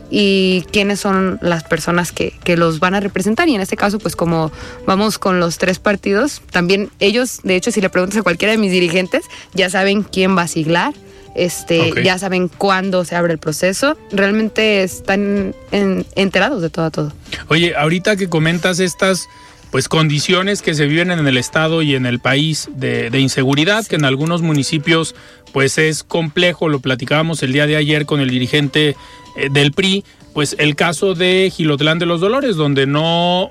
[0.10, 3.48] y quiénes son las personas que, que, los van a representar.
[3.48, 4.52] Y en este caso, pues como
[4.88, 8.58] vamos con los tres partidos, también ellos, de hecho, si le preguntas a cualquiera de
[8.58, 10.96] mis dirigentes, ya saben quién va a siglar,
[11.36, 17.14] este, ya saben cuándo se abre el proceso, realmente están enterados de todo a todo.
[17.50, 19.28] Oye, ahorita que comentas estas
[19.72, 23.98] pues condiciones que se viven en el estado y en el país de, inseguridad, que
[23.98, 25.16] en algunos municipios
[25.52, 28.96] pues es complejo, lo platicábamos el día de ayer con el dirigente
[29.36, 30.06] eh, del PRI,
[30.36, 33.50] pues el caso de Gilotlán de los Dolores, donde no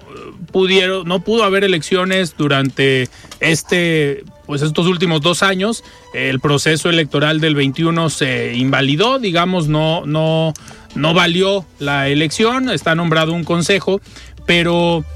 [0.52, 3.08] pudieron, no pudo haber elecciones durante
[3.40, 5.82] este pues estos últimos dos años.
[6.12, 10.52] El proceso electoral del 21 se invalidó, digamos, no, no,
[10.94, 14.02] no valió la elección, está nombrado un consejo,
[14.44, 15.06] pero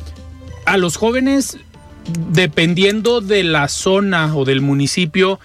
[0.65, 1.59] a los jóvenes,
[2.31, 5.39] dependiendo de la zona o del municipio,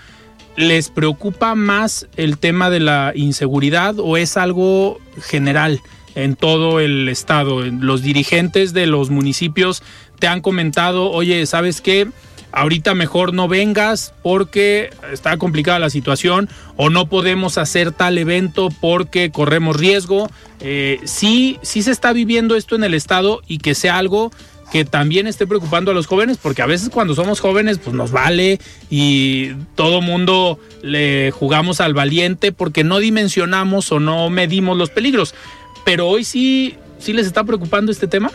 [0.56, 5.82] ¿les preocupa más el tema de la inseguridad o es algo general
[6.16, 7.62] en todo el estado?
[7.62, 9.84] Los dirigentes de los municipios
[10.20, 12.08] te han comentado, oye, ¿sabes qué?
[12.54, 16.48] ahorita mejor no vengas porque está complicada la situación
[16.78, 20.30] o no podemos hacer tal evento porque corremos riesgo.
[20.60, 24.32] Eh, sí, sí se está viviendo esto en el Estado y que sea algo
[24.72, 28.12] que también esté preocupando a los jóvenes, porque a veces cuando somos jóvenes, pues nos
[28.12, 28.60] vale
[28.90, 35.36] y todo mundo le jugamos al valiente porque no dimensionamos o no medimos los peligros.
[35.84, 38.32] Pero hoy sí, sí les está preocupando este tema.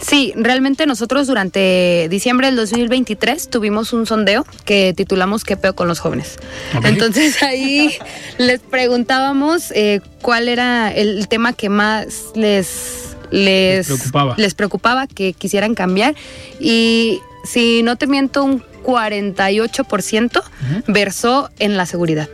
[0.00, 5.86] Sí, realmente nosotros durante diciembre del 2023 tuvimos un sondeo que titulamos ¿Qué peo con
[5.86, 6.38] los jóvenes?
[6.82, 7.94] Entonces ahí
[8.38, 14.34] les preguntábamos eh, cuál era el tema que más les, les, preocupaba.
[14.38, 16.16] les preocupaba que quisieran cambiar
[16.58, 20.42] y si no te miento un 48%
[20.88, 22.28] versó en la seguridad.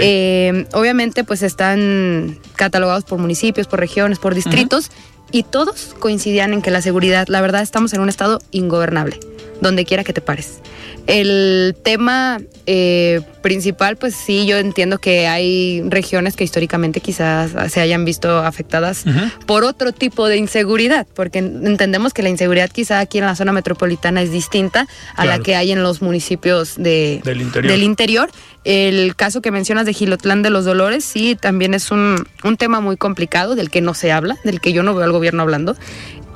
[0.00, 4.90] Eh, obviamente pues están catalogados por municipios, por regiones, por distritos
[5.32, 9.18] y todos coincidían en que la seguridad, la verdad, estamos en un estado ingobernable,
[9.60, 10.60] donde quiera que te pares.
[11.06, 17.80] El tema eh, principal, pues sí, yo entiendo que hay regiones que históricamente quizás se
[17.80, 19.04] hayan visto afectadas
[19.46, 23.52] por otro tipo de inseguridad, porque entendemos que la inseguridad quizá aquí en la zona
[23.52, 24.86] metropolitana es distinta
[25.16, 28.30] a la que hay en los municipios de, del, interior.
[28.62, 32.80] El caso que mencionas de Gilotlán de los Dolores, sí, también es un, un tema
[32.80, 35.76] muy complicado del que no se habla, del que yo no veo al gobierno hablando.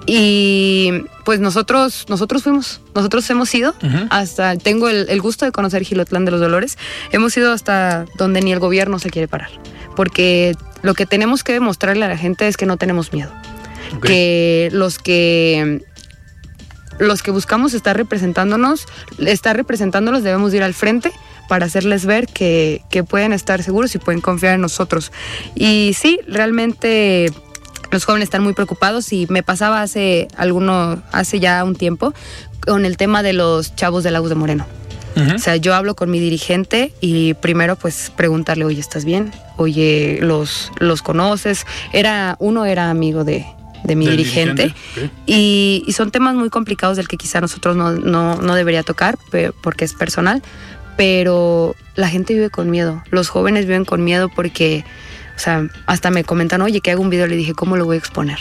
[0.06, 3.74] Y pues nosotros, nosotros fuimos, nosotros hemos ido
[4.10, 6.76] hasta, tengo el, gusto de conocer Gilotlán de los Dolores,
[7.10, 9.50] hemos ido hasta donde ni el gobierno se quiere parar,
[9.96, 13.32] porque lo que tenemos que demostrarle a la gente es que no tenemos miedo,
[14.02, 15.82] que los que
[16.98, 18.86] los que buscamos estar representándonos,
[19.18, 21.12] estar representándolos debemos ir al frente
[21.48, 25.12] para hacerles ver que, que pueden estar seguros y pueden confiar en nosotros.
[25.56, 27.32] Y sí, realmente
[27.94, 32.12] los jóvenes están muy preocupados y me pasaba hace alguno, hace ya un tiempo
[32.58, 34.66] con el tema de los chavos del Lagos de Moreno.
[35.32, 39.30] O sea, yo hablo con mi dirigente y primero pues preguntarle, oye, ¿estás bien?
[39.56, 41.66] Oye, ¿los, los conoces?
[41.92, 43.46] Era, uno era amigo de,
[43.86, 44.74] mi dirigente,
[45.24, 49.16] y, son temas muy complicados del que quizá nosotros no, no, no debería tocar
[49.62, 50.42] porque es personal,
[50.96, 54.84] pero la gente vive con miedo, los jóvenes viven con miedo porque
[55.36, 57.96] o sea, hasta me comentan, oye, que hago un video, le dije, ¿cómo lo voy
[57.96, 58.38] a exponer?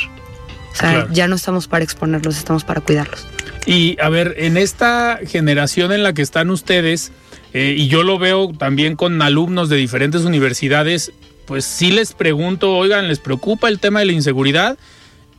[0.71, 3.27] O sea, ya no estamos para exponerlos, estamos para cuidarlos.
[3.65, 7.11] Y a ver, en esta generación en la que están ustedes,
[7.53, 11.11] eh, y yo lo veo también con alumnos de diferentes universidades,
[11.45, 14.77] pues sí les pregunto, oigan, ¿les preocupa el tema de la inseguridad?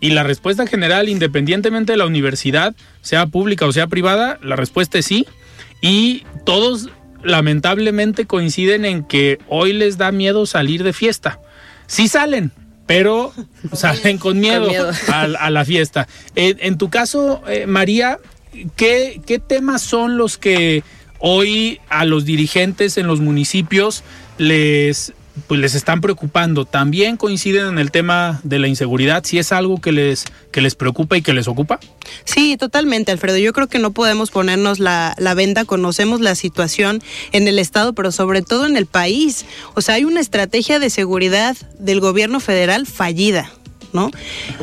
[0.00, 4.98] Y la respuesta general, independientemente de la universidad, sea pública o sea privada, la respuesta
[4.98, 5.26] es sí.
[5.80, 6.90] Y todos
[7.24, 11.40] lamentablemente coinciden en que hoy les da miedo salir de fiesta.
[11.86, 12.52] Sí salen,
[12.86, 13.32] pero
[13.72, 14.70] salen con miedo,
[15.08, 16.06] A, la fiesta.
[16.34, 18.18] En, tu caso, eh, María,
[18.76, 20.82] ¿qué, ¿qué temas son los que
[21.18, 24.04] hoy a los dirigentes en los municipios
[24.38, 25.14] les
[25.46, 26.64] pues les están preocupando.
[26.64, 30.74] También coinciden en el tema de la inseguridad, si es algo que les, que les
[30.74, 31.80] preocupa y que les ocupa.
[32.24, 33.38] Sí, totalmente, Alfredo.
[33.38, 37.92] Yo creo que no podemos ponernos la, la venda, conocemos la situación en el Estado,
[37.94, 39.44] pero sobre todo en el país.
[39.74, 43.50] O sea, hay una estrategia de seguridad del gobierno federal fallida.
[43.94, 44.10] ¿no?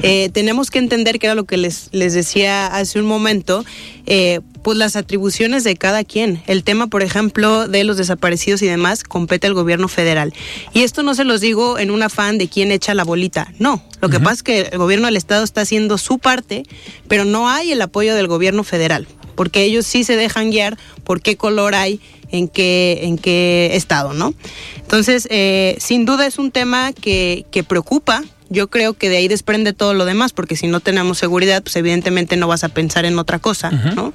[0.04, 3.64] Eh, tenemos que entender que era lo que les, les decía hace un momento,
[4.06, 6.44] eh, pues las atribuciones de cada quien.
[6.48, 10.34] El tema, por ejemplo, de los desaparecidos y demás, compete al gobierno federal.
[10.74, 13.84] Y esto no se los digo en un afán de quién echa la bolita, no.
[14.02, 16.64] Lo que pasa es que el gobierno del Estado está haciendo su parte,
[17.08, 21.22] pero no hay el apoyo del gobierno federal, porque ellos sí se dejan guiar por
[21.22, 22.00] qué color hay
[22.32, 24.34] en qué, en qué estado, ¿no?
[24.78, 29.30] Entonces, eh, sin duda es un tema que, que preocupa, yo creo que de ahí
[29.30, 33.06] desprende todo lo demás, porque si no tenemos seguridad, pues evidentemente no vas a pensar
[33.06, 34.14] en otra cosa, ¿no?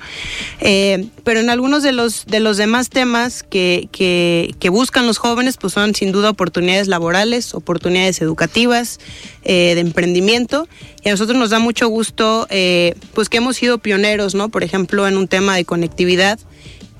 [0.61, 5.17] Eh, pero en algunos de los, de los demás temas que, que, que, buscan los
[5.17, 9.01] jóvenes, pues son sin duda oportunidades laborales, oportunidades educativas,
[9.43, 10.69] eh, de emprendimiento.
[11.03, 14.51] Y a nosotros nos da mucho gusto, eh, pues que hemos sido pioneros, ¿no?
[14.51, 16.39] Por ejemplo, en un tema de conectividad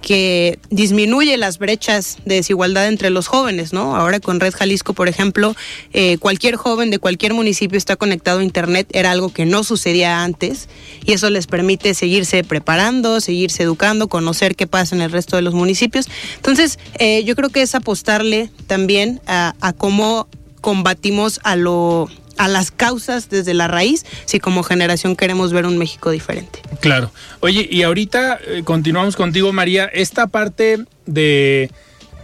[0.07, 3.97] que disminuye las brechas de desigualdad entre los jóvenes, ¿no?
[3.97, 5.57] Ahora con Red Jalisco, por ejemplo,
[5.93, 10.23] eh, cualquier joven de cualquier municipio está conectado a Internet, era algo que no sucedía
[10.23, 10.69] antes
[11.05, 15.43] y eso les permite seguirse preparando, seguirse educando, conocer qué pasa en el resto de
[15.43, 16.07] los municipios.
[16.37, 20.29] Entonces, eh, yo creo que es apostarle también a, a cómo
[20.61, 25.79] combatimos a lo a las causas desde la raíz si como generación queremos ver un
[25.79, 26.61] México diferente.
[26.81, 27.11] Claro.
[27.41, 29.87] Oye, y ahorita eh, continuamos contigo, María.
[29.87, 31.71] Esta parte de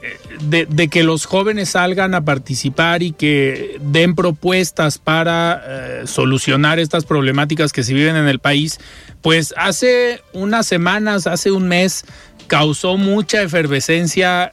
[0.02, 6.02] eh, de, de, que los jóvenes salgan a participar y que den propuestas para eh,
[6.06, 8.80] solucionar estas problemáticas que se viven en el país,
[9.20, 12.04] pues hace unas semanas, hace un mes,
[12.48, 14.52] causó mucha efervescencia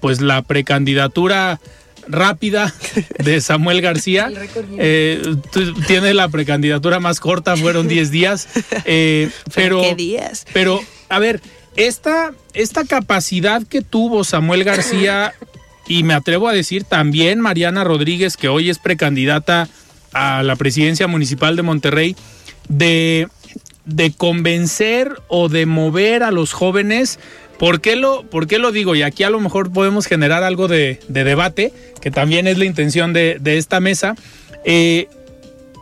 [0.00, 1.60] pues la precandidatura
[2.08, 2.72] rápida
[3.18, 4.30] de Samuel García.
[4.78, 5.36] Eh,
[5.86, 8.48] tiene la precandidatura más corta, fueron 10 días.
[8.84, 10.46] Eh, pero, ¿Qué días?
[10.52, 11.40] Pero, a ver,
[11.76, 15.34] esta, esta capacidad que tuvo Samuel García,
[15.86, 19.68] y me atrevo a decir también Mariana Rodríguez, que hoy es precandidata
[20.12, 22.16] a la presidencia municipal de Monterrey,
[22.68, 23.28] de,
[23.84, 27.18] de convencer o de mover a los jóvenes
[27.64, 28.94] ¿Por qué, lo, ¿Por qué lo digo?
[28.94, 33.14] Y aquí a lo mejor podemos generar algo de, debate, que también es la intención
[33.14, 34.16] de, esta mesa.
[34.66, 35.08] Eh,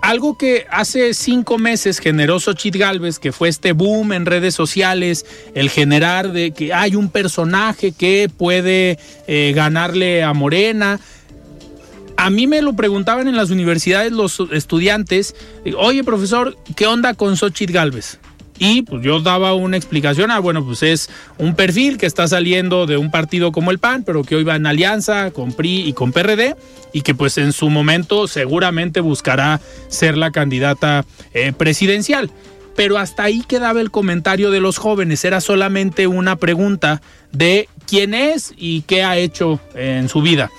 [0.00, 5.26] algo que hace cinco meses generó Xochitl Galvez, que fue este boom en redes sociales,
[5.56, 11.00] el generar de que hay un personaje que puede eh, ganarle a Morena.
[12.16, 15.34] A mí me lo preguntaban en las universidades los estudiantes,
[15.76, 18.20] oye profesor, ¿qué onda con Xochitl Galvez?
[18.64, 22.86] Y pues yo daba una explicación, ah, bueno, pues es un perfil que está saliendo
[22.86, 25.92] de un partido como el PAN, pero que hoy va en alianza con PRI y
[25.94, 26.54] con PRD,
[26.92, 31.04] y que pues en su momento seguramente buscará ser la candidata
[31.34, 32.30] eh, presidencial.
[32.76, 37.02] Pero hasta ahí quedaba el comentario de los jóvenes, era solamente una pregunta
[37.32, 40.52] de quién es y qué ha hecho en su vida.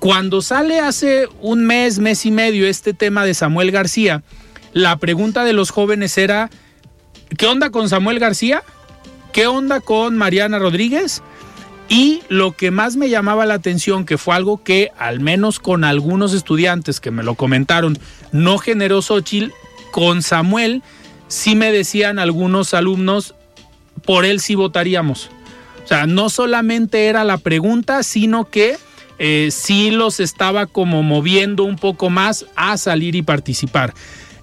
[0.00, 4.24] Cuando sale hace un mes, mes y medio este tema de Samuel García,
[4.72, 6.50] la pregunta de los jóvenes era
[7.38, 8.62] ¿Qué onda con Samuel García?
[9.32, 11.22] ¿Qué onda con Mariana Rodríguez?
[11.88, 15.84] Y lo que más me llamaba la atención, que fue algo que al menos con
[15.84, 17.98] algunos estudiantes que me lo comentaron,
[18.32, 19.52] no generó Xochitl,
[19.90, 20.82] con Samuel
[21.28, 23.34] sí me decían algunos alumnos,
[24.04, 25.30] por él sí votaríamos.
[25.84, 28.76] O sea, no solamente era la pregunta, sino que
[29.18, 33.94] eh, sí los estaba como moviendo un poco más a salir y participar.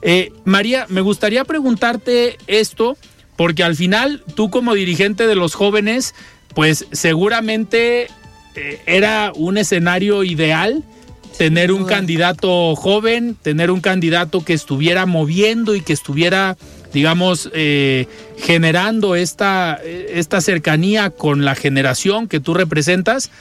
[0.01, 2.97] Eh, María, me gustaría preguntarte esto,
[3.35, 6.15] porque al final tú como dirigente de los jóvenes,
[6.55, 8.07] pues seguramente
[8.55, 10.83] eh, era un escenario ideal
[11.37, 16.57] tener un candidato joven, tener un candidato que estuviera moviendo y que estuviera,
[16.93, 23.31] digamos, eh, generando esta, esta cercanía con la generación que tú representas.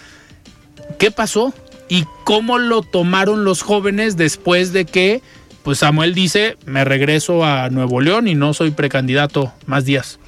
[0.98, 1.52] ¿Qué pasó?
[1.88, 5.20] ¿Y cómo lo tomaron los jóvenes después de que
[5.62, 10.18] pues Samuel dice, me regreso a Nuevo León y no soy precandidato más días.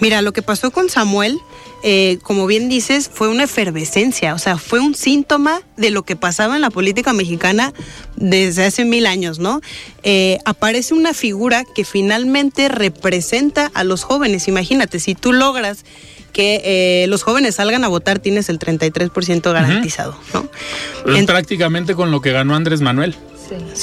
[0.00, 1.38] Mira, lo que pasó con Samuel,
[1.82, 6.16] eh, como bien dices, fue una efervescencia, o sea, fue un síntoma de lo que
[6.16, 7.74] pasaba en la política mexicana
[8.16, 9.60] desde hace mil años, ¿no?
[10.02, 14.48] Eh, aparece una figura que finalmente representa a los jóvenes.
[14.48, 15.84] Imagínate, si tú logras
[16.32, 20.48] que eh, los jóvenes salgan a votar, tienes el 33% garantizado, ¿no?
[21.12, 23.16] Es prácticamente con lo que ganó Andrés Manuel.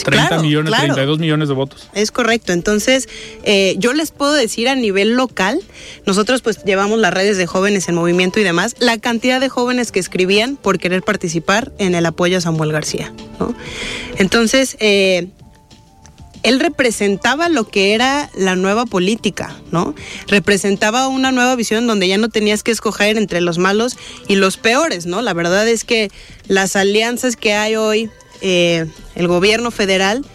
[0.03, 1.89] 30 millones, 32 millones de votos.
[1.93, 2.53] Es correcto.
[2.53, 3.07] Entonces,
[3.43, 5.59] eh, yo les puedo decir a nivel local,
[6.05, 9.91] nosotros pues llevamos las redes de jóvenes en movimiento y demás, la cantidad de jóvenes
[9.91, 13.13] que escribían por querer participar en el apoyo a Samuel García.
[14.17, 15.27] Entonces, eh,
[16.43, 19.95] él representaba lo que era la nueva política, ¿no?
[20.27, 23.97] Representaba una nueva visión donde ya no tenías que escoger entre los malos
[24.27, 25.21] y los peores, ¿no?
[25.21, 26.09] La verdad es que
[26.47, 28.09] las alianzas que hay hoy
[28.41, 28.85] eh,
[29.15, 30.25] el gobierno federal,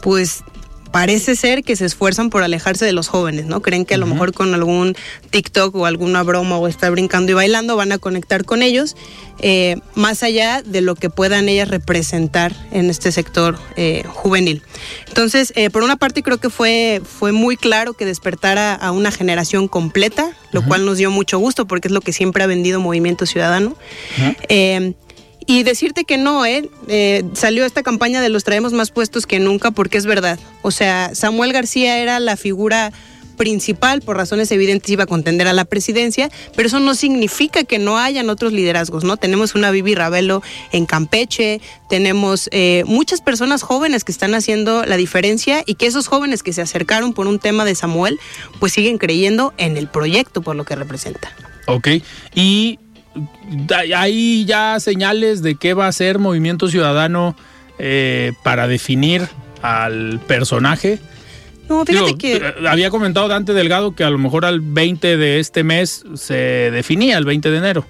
[0.00, 0.42] pues
[0.90, 3.62] parece ser que se esfuerzan por alejarse de los jóvenes, ¿no?
[3.62, 4.94] Creen que a lo mejor con algún
[5.30, 8.94] TikTok o alguna broma o estar brincando y bailando van a conectar con ellos,
[9.40, 14.62] eh, más allá de lo que puedan ellas representar en este sector eh, juvenil.
[15.08, 19.68] Entonces, por una parte creo que fue, fue muy claro que despertara a una generación
[19.68, 23.24] completa, lo cual nos dio mucho gusto porque es lo que siempre ha vendido Movimiento
[23.24, 23.76] Ciudadano.
[25.46, 26.68] Y decirte que no, ¿eh?
[26.88, 27.24] ¿eh?
[27.34, 30.38] Salió esta campaña de los traemos más puestos que nunca porque es verdad.
[30.62, 32.92] O sea, Samuel García era la figura
[33.32, 37.78] principal, por razones evidentes iba a contender a la presidencia, pero eso no significa que
[37.78, 39.16] no hayan otros liderazgos, ¿no?
[39.16, 44.96] Tenemos una Vivi Ravelo en Campeche, tenemos eh, muchas personas jóvenes que están haciendo la
[44.96, 48.20] diferencia y que esos jóvenes que se acercaron por un tema de Samuel,
[48.60, 51.34] pues siguen creyendo en el proyecto por lo que representa.
[51.66, 51.88] Ok,
[52.34, 52.78] y
[53.68, 57.36] hay ya señales de qué va a ser Movimiento Ciudadano
[57.78, 59.28] eh, para definir
[59.62, 60.98] al personaje.
[61.68, 62.36] No, fíjate que.
[62.36, 66.70] Eh, había comentado Dante Delgado que a lo mejor al 20 de este mes se
[66.70, 67.86] definía, el 20 de enero.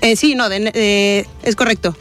[0.00, 1.96] Eh, sí, no, es correcto.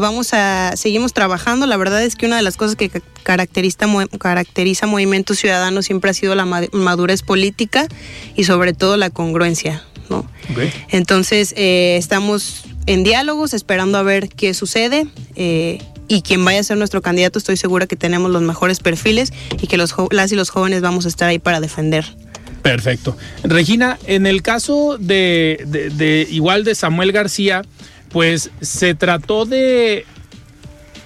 [0.00, 1.66] vamos a, seguimos trabajando.
[1.66, 2.90] La verdad es que una de las cosas que
[3.22, 3.86] caracteriza,
[4.18, 7.86] caracteriza Movimiento Ciudadano siempre ha sido la madurez política
[8.34, 9.84] y sobre todo la congruencia.
[10.90, 15.06] Entonces, eh, estamos en diálogos, esperando a ver qué sucede.
[15.36, 15.78] Eh,
[16.08, 19.66] y quien vaya a ser nuestro candidato, estoy segura que tenemos los mejores perfiles y
[19.66, 22.06] que los, las y los jóvenes vamos a estar ahí para defender.
[22.62, 23.16] Perfecto.
[23.44, 27.62] Regina, en el caso de, de igual de Samuel García,
[28.10, 30.06] pues se trató de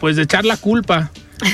[0.00, 1.12] pues de echar la culpa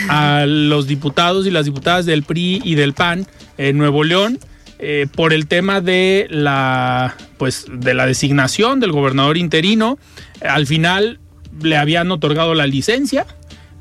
[0.08, 3.26] a los diputados y las diputadas del PRI y del PAN
[3.58, 4.38] en Nuevo León
[4.78, 9.98] eh, por el tema de la pues de la designación del gobernador interino.
[10.40, 11.18] Al final
[11.60, 13.26] le habían otorgado la licencia,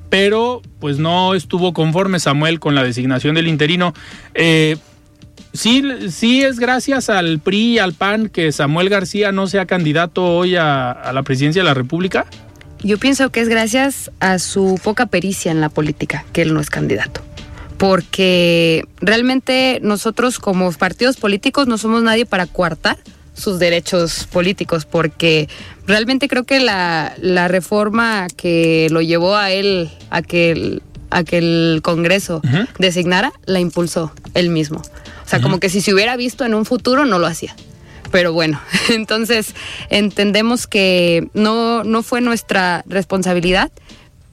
[0.10, 3.94] pero pues no estuvo conforme Samuel con la designación del interino.
[4.34, 4.78] Eh,
[5.54, 10.24] sí, sí es gracias al PRI y al PAN que Samuel García no sea candidato
[10.26, 12.26] hoy a la presidencia de la República.
[12.84, 16.60] Yo pienso que es gracias a su poca pericia en la política que él no
[16.60, 17.22] es candidato.
[17.78, 22.98] Porque realmente nosotros como partidos políticos no somos nadie para coartar
[23.34, 25.48] sus derechos políticos, porque
[25.86, 27.14] realmente creo que la,
[27.48, 32.42] reforma que lo llevó a él a que el, a que el Congreso
[32.80, 34.80] designara, la impulsó él mismo.
[34.80, 37.56] O sea, como que si se hubiera visto en un futuro, no lo hacía.
[38.12, 38.60] Pero bueno,
[38.90, 39.54] entonces
[39.90, 43.72] entendemos que no, no fue nuestra responsabilidad.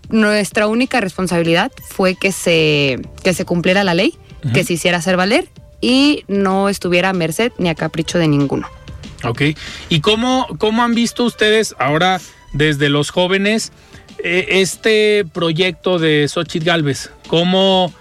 [0.09, 4.15] Nuestra única responsabilidad fue que se, que se cumpliera la ley,
[4.53, 5.49] que se hiciera hacer valer
[5.81, 8.69] y no estuviera a merced ni a capricho de ninguno.
[9.25, 9.43] Ok.
[9.89, 12.21] ¿Y cómo, cómo han visto ustedes ahora
[12.53, 13.73] desde los jóvenes
[14.19, 17.11] eh, este proyecto de Xochitl Galvez?
[17.27, 17.93] ¿Cómo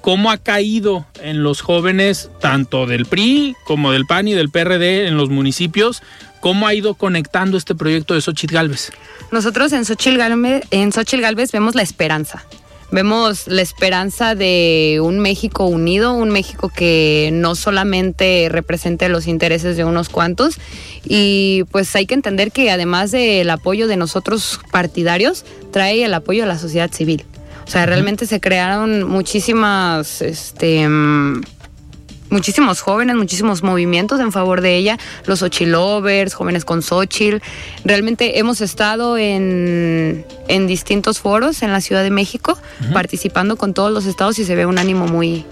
[0.00, 5.06] cómo ha caído en los jóvenes, tanto del PRI como del PAN y del PRD
[5.06, 6.02] en los municipios,
[6.42, 8.90] cómo ha ido conectando este proyecto de Xochitl Galvez.
[9.30, 12.44] Nosotros en Xochitl Galvez, en Galvez vemos la esperanza.
[12.90, 19.76] Vemos la esperanza de un México unido, un México que no solamente represente los intereses
[19.76, 20.56] de unos cuantos.
[21.04, 26.42] Y pues hay que entender que además del apoyo de nosotros partidarios, trae el apoyo
[26.42, 27.24] de la sociedad civil.
[27.64, 31.42] O sea, realmente se crearon muchísimas, este, mm,
[32.32, 37.38] muchísimos jóvenes, muchísimos movimientos en favor de ella, los Ochilovers, jóvenes con Xochitl.
[37.84, 40.24] Realmente hemos estado en,
[40.66, 42.58] distintos foros en la Ciudad de México,
[42.92, 45.44] participando con todos los estados y se ve un ánimo muy,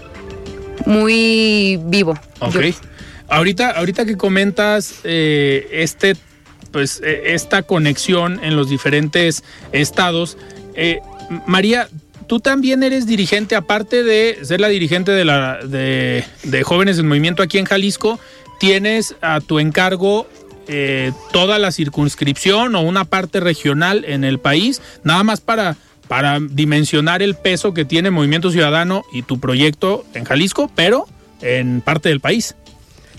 [0.86, 2.18] muy vivo.
[2.40, 2.56] Ok.
[3.28, 6.16] ahorita, ahorita que comentas eh, este,
[6.72, 10.36] pues, e, esta conexión en los diferentes estados,
[10.74, 11.00] eh,
[11.46, 11.88] María,
[12.30, 17.42] tú también eres dirigente, aparte de ser la dirigente de, la, de, Jóvenes en Movimiento
[17.42, 18.20] aquí en Jalisco,
[18.60, 20.28] tienes a tu encargo
[20.68, 25.76] eh, toda la circunscripción o una parte regional en el país, nada más para,
[26.06, 31.06] para dimensionar el peso que tiene Movimiento Ciudadano y tu proyecto en Jalisco, pero
[31.42, 32.54] en parte del país.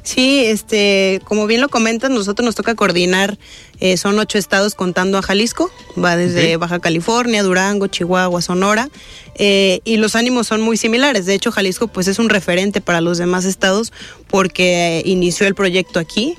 [0.03, 3.37] Sí, este, como bien lo comentas, nosotros nos toca coordinar,
[3.79, 5.71] eh, son ocho estados contando a Jalisco,
[6.03, 8.89] va desde Baja California, Durango, Chihuahua, Sonora,
[9.35, 11.27] eh, y los ánimos son muy similares.
[11.27, 13.93] De hecho, Jalisco pues es un referente para los demás estados
[14.27, 16.35] porque inició el proyecto aquí,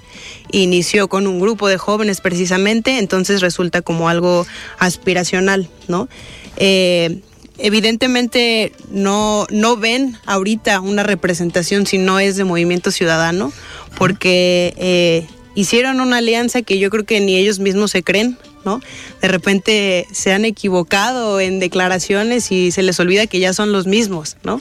[0.51, 4.45] inició con un grupo de jóvenes precisamente, entonces resulta como algo
[4.79, 6.09] aspiracional, ¿no?
[6.57, 7.21] Eh,
[7.63, 13.53] evidentemente no, no ven ahorita una representación si no es de Movimiento Ciudadano,
[13.97, 18.81] porque eh, hicieron una alianza que yo creo que ni ellos mismos se creen, ¿no?
[19.21, 23.87] De repente se han equivocado en declaraciones y se les olvida que ya son los
[23.87, 24.61] mismos, ¿no?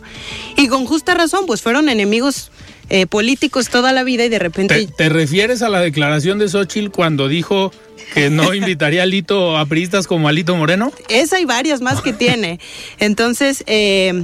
[0.56, 2.52] Y con justa razón, pues fueron enemigos
[2.94, 4.86] eh, políticos toda la vida y de repente...
[4.86, 7.72] ¿Te, refieres a la declaración de Xochitl cuando dijo
[8.14, 10.92] que no invitaría a Lito a priistas como a Lito Moreno?
[11.08, 12.60] Esa y varias más que tiene.
[13.00, 14.24] Entonces, eh,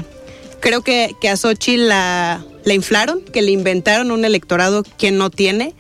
[0.60, 5.30] creo que, que a Xochitl la la inflaron, que le inventaron un electorado que no
[5.30, 5.74] tiene.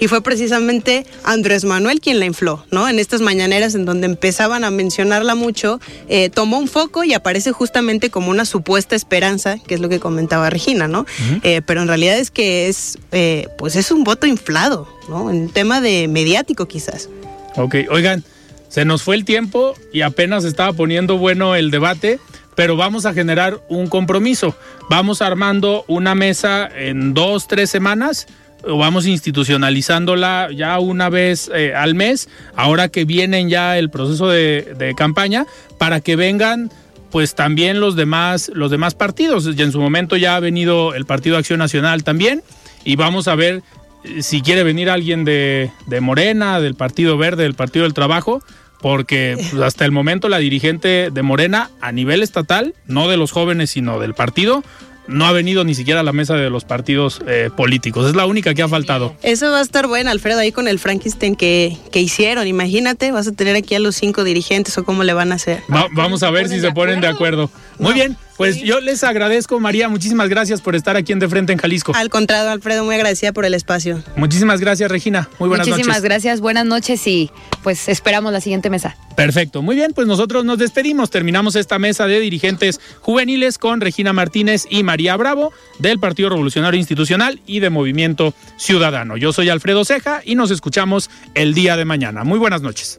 [0.00, 2.88] Y fue precisamente Andrés Manuel quien la infló, ¿no?
[2.88, 7.52] En estas mañaneras en donde empezaban a mencionarla mucho, eh, tomó un foco y aparece
[7.52, 11.06] justamente como una supuesta esperanza, que es lo que comentaba Regina, ¿no?
[11.44, 15.30] Eh, pero en realidad es que es, eh, pues es un voto inflado, ¿no?
[15.30, 17.08] En tema de mediático quizás.
[17.54, 18.24] Ok, oigan,
[18.68, 22.18] se nos fue el tiempo y apenas estaba poniendo bueno el debate
[22.54, 24.54] pero vamos a generar un compromiso.
[24.90, 28.26] Vamos armando una mesa en dos, tres semanas
[28.64, 34.28] o vamos institucionalizándola ya una vez eh, al mes, ahora que vienen ya el proceso
[34.28, 35.46] de, campaña,
[35.78, 36.70] para que vengan
[37.10, 39.48] pues también los demás, los demás partidos.
[39.54, 42.42] Y en su momento ya ha venido el Partido Acción Nacional también,
[42.84, 43.62] y vamos a ver
[44.04, 48.42] eh, si quiere venir alguien de, de Morena, del Partido Verde, del Partido del Trabajo,
[48.82, 53.32] porque pues, hasta el momento la dirigente de Morena a nivel estatal, no de los
[53.32, 54.62] jóvenes, sino del partido,
[55.08, 58.08] no ha venido ni siquiera a la mesa de los partidos eh, políticos.
[58.08, 59.16] Es la única que ha faltado.
[59.22, 62.46] Eso va a estar bueno, Alfredo, ahí con el Frankenstein que, que hicieron.
[62.46, 65.62] Imagínate, vas a tener aquí a los cinco dirigentes o cómo le van a hacer.
[65.92, 67.50] vamos a ver si se ponen de acuerdo.
[67.78, 69.88] Muy bien, pues yo les agradezco, María.
[69.88, 71.92] Muchísimas gracias por estar aquí en De Frente en Jalisco.
[71.94, 74.02] Al contrario, Alfredo, muy agradecida por el espacio.
[74.16, 75.28] Muchísimas gracias, Regina.
[75.38, 75.78] Muy buenas noches.
[75.78, 77.30] Muchísimas gracias, buenas noches y
[77.62, 78.96] pues esperamos la siguiente mesa.
[79.16, 81.10] Perfecto, muy bien, pues nosotros nos despedimos.
[81.10, 86.78] Terminamos esta mesa de dirigentes juveniles con Regina Martínez y María Bravo del Partido Revolucionario
[86.78, 89.16] Institucional y de Movimiento Ciudadano.
[89.16, 92.24] Yo soy Alfredo Ceja y nos escuchamos el día de mañana.
[92.24, 92.98] Muy buenas noches.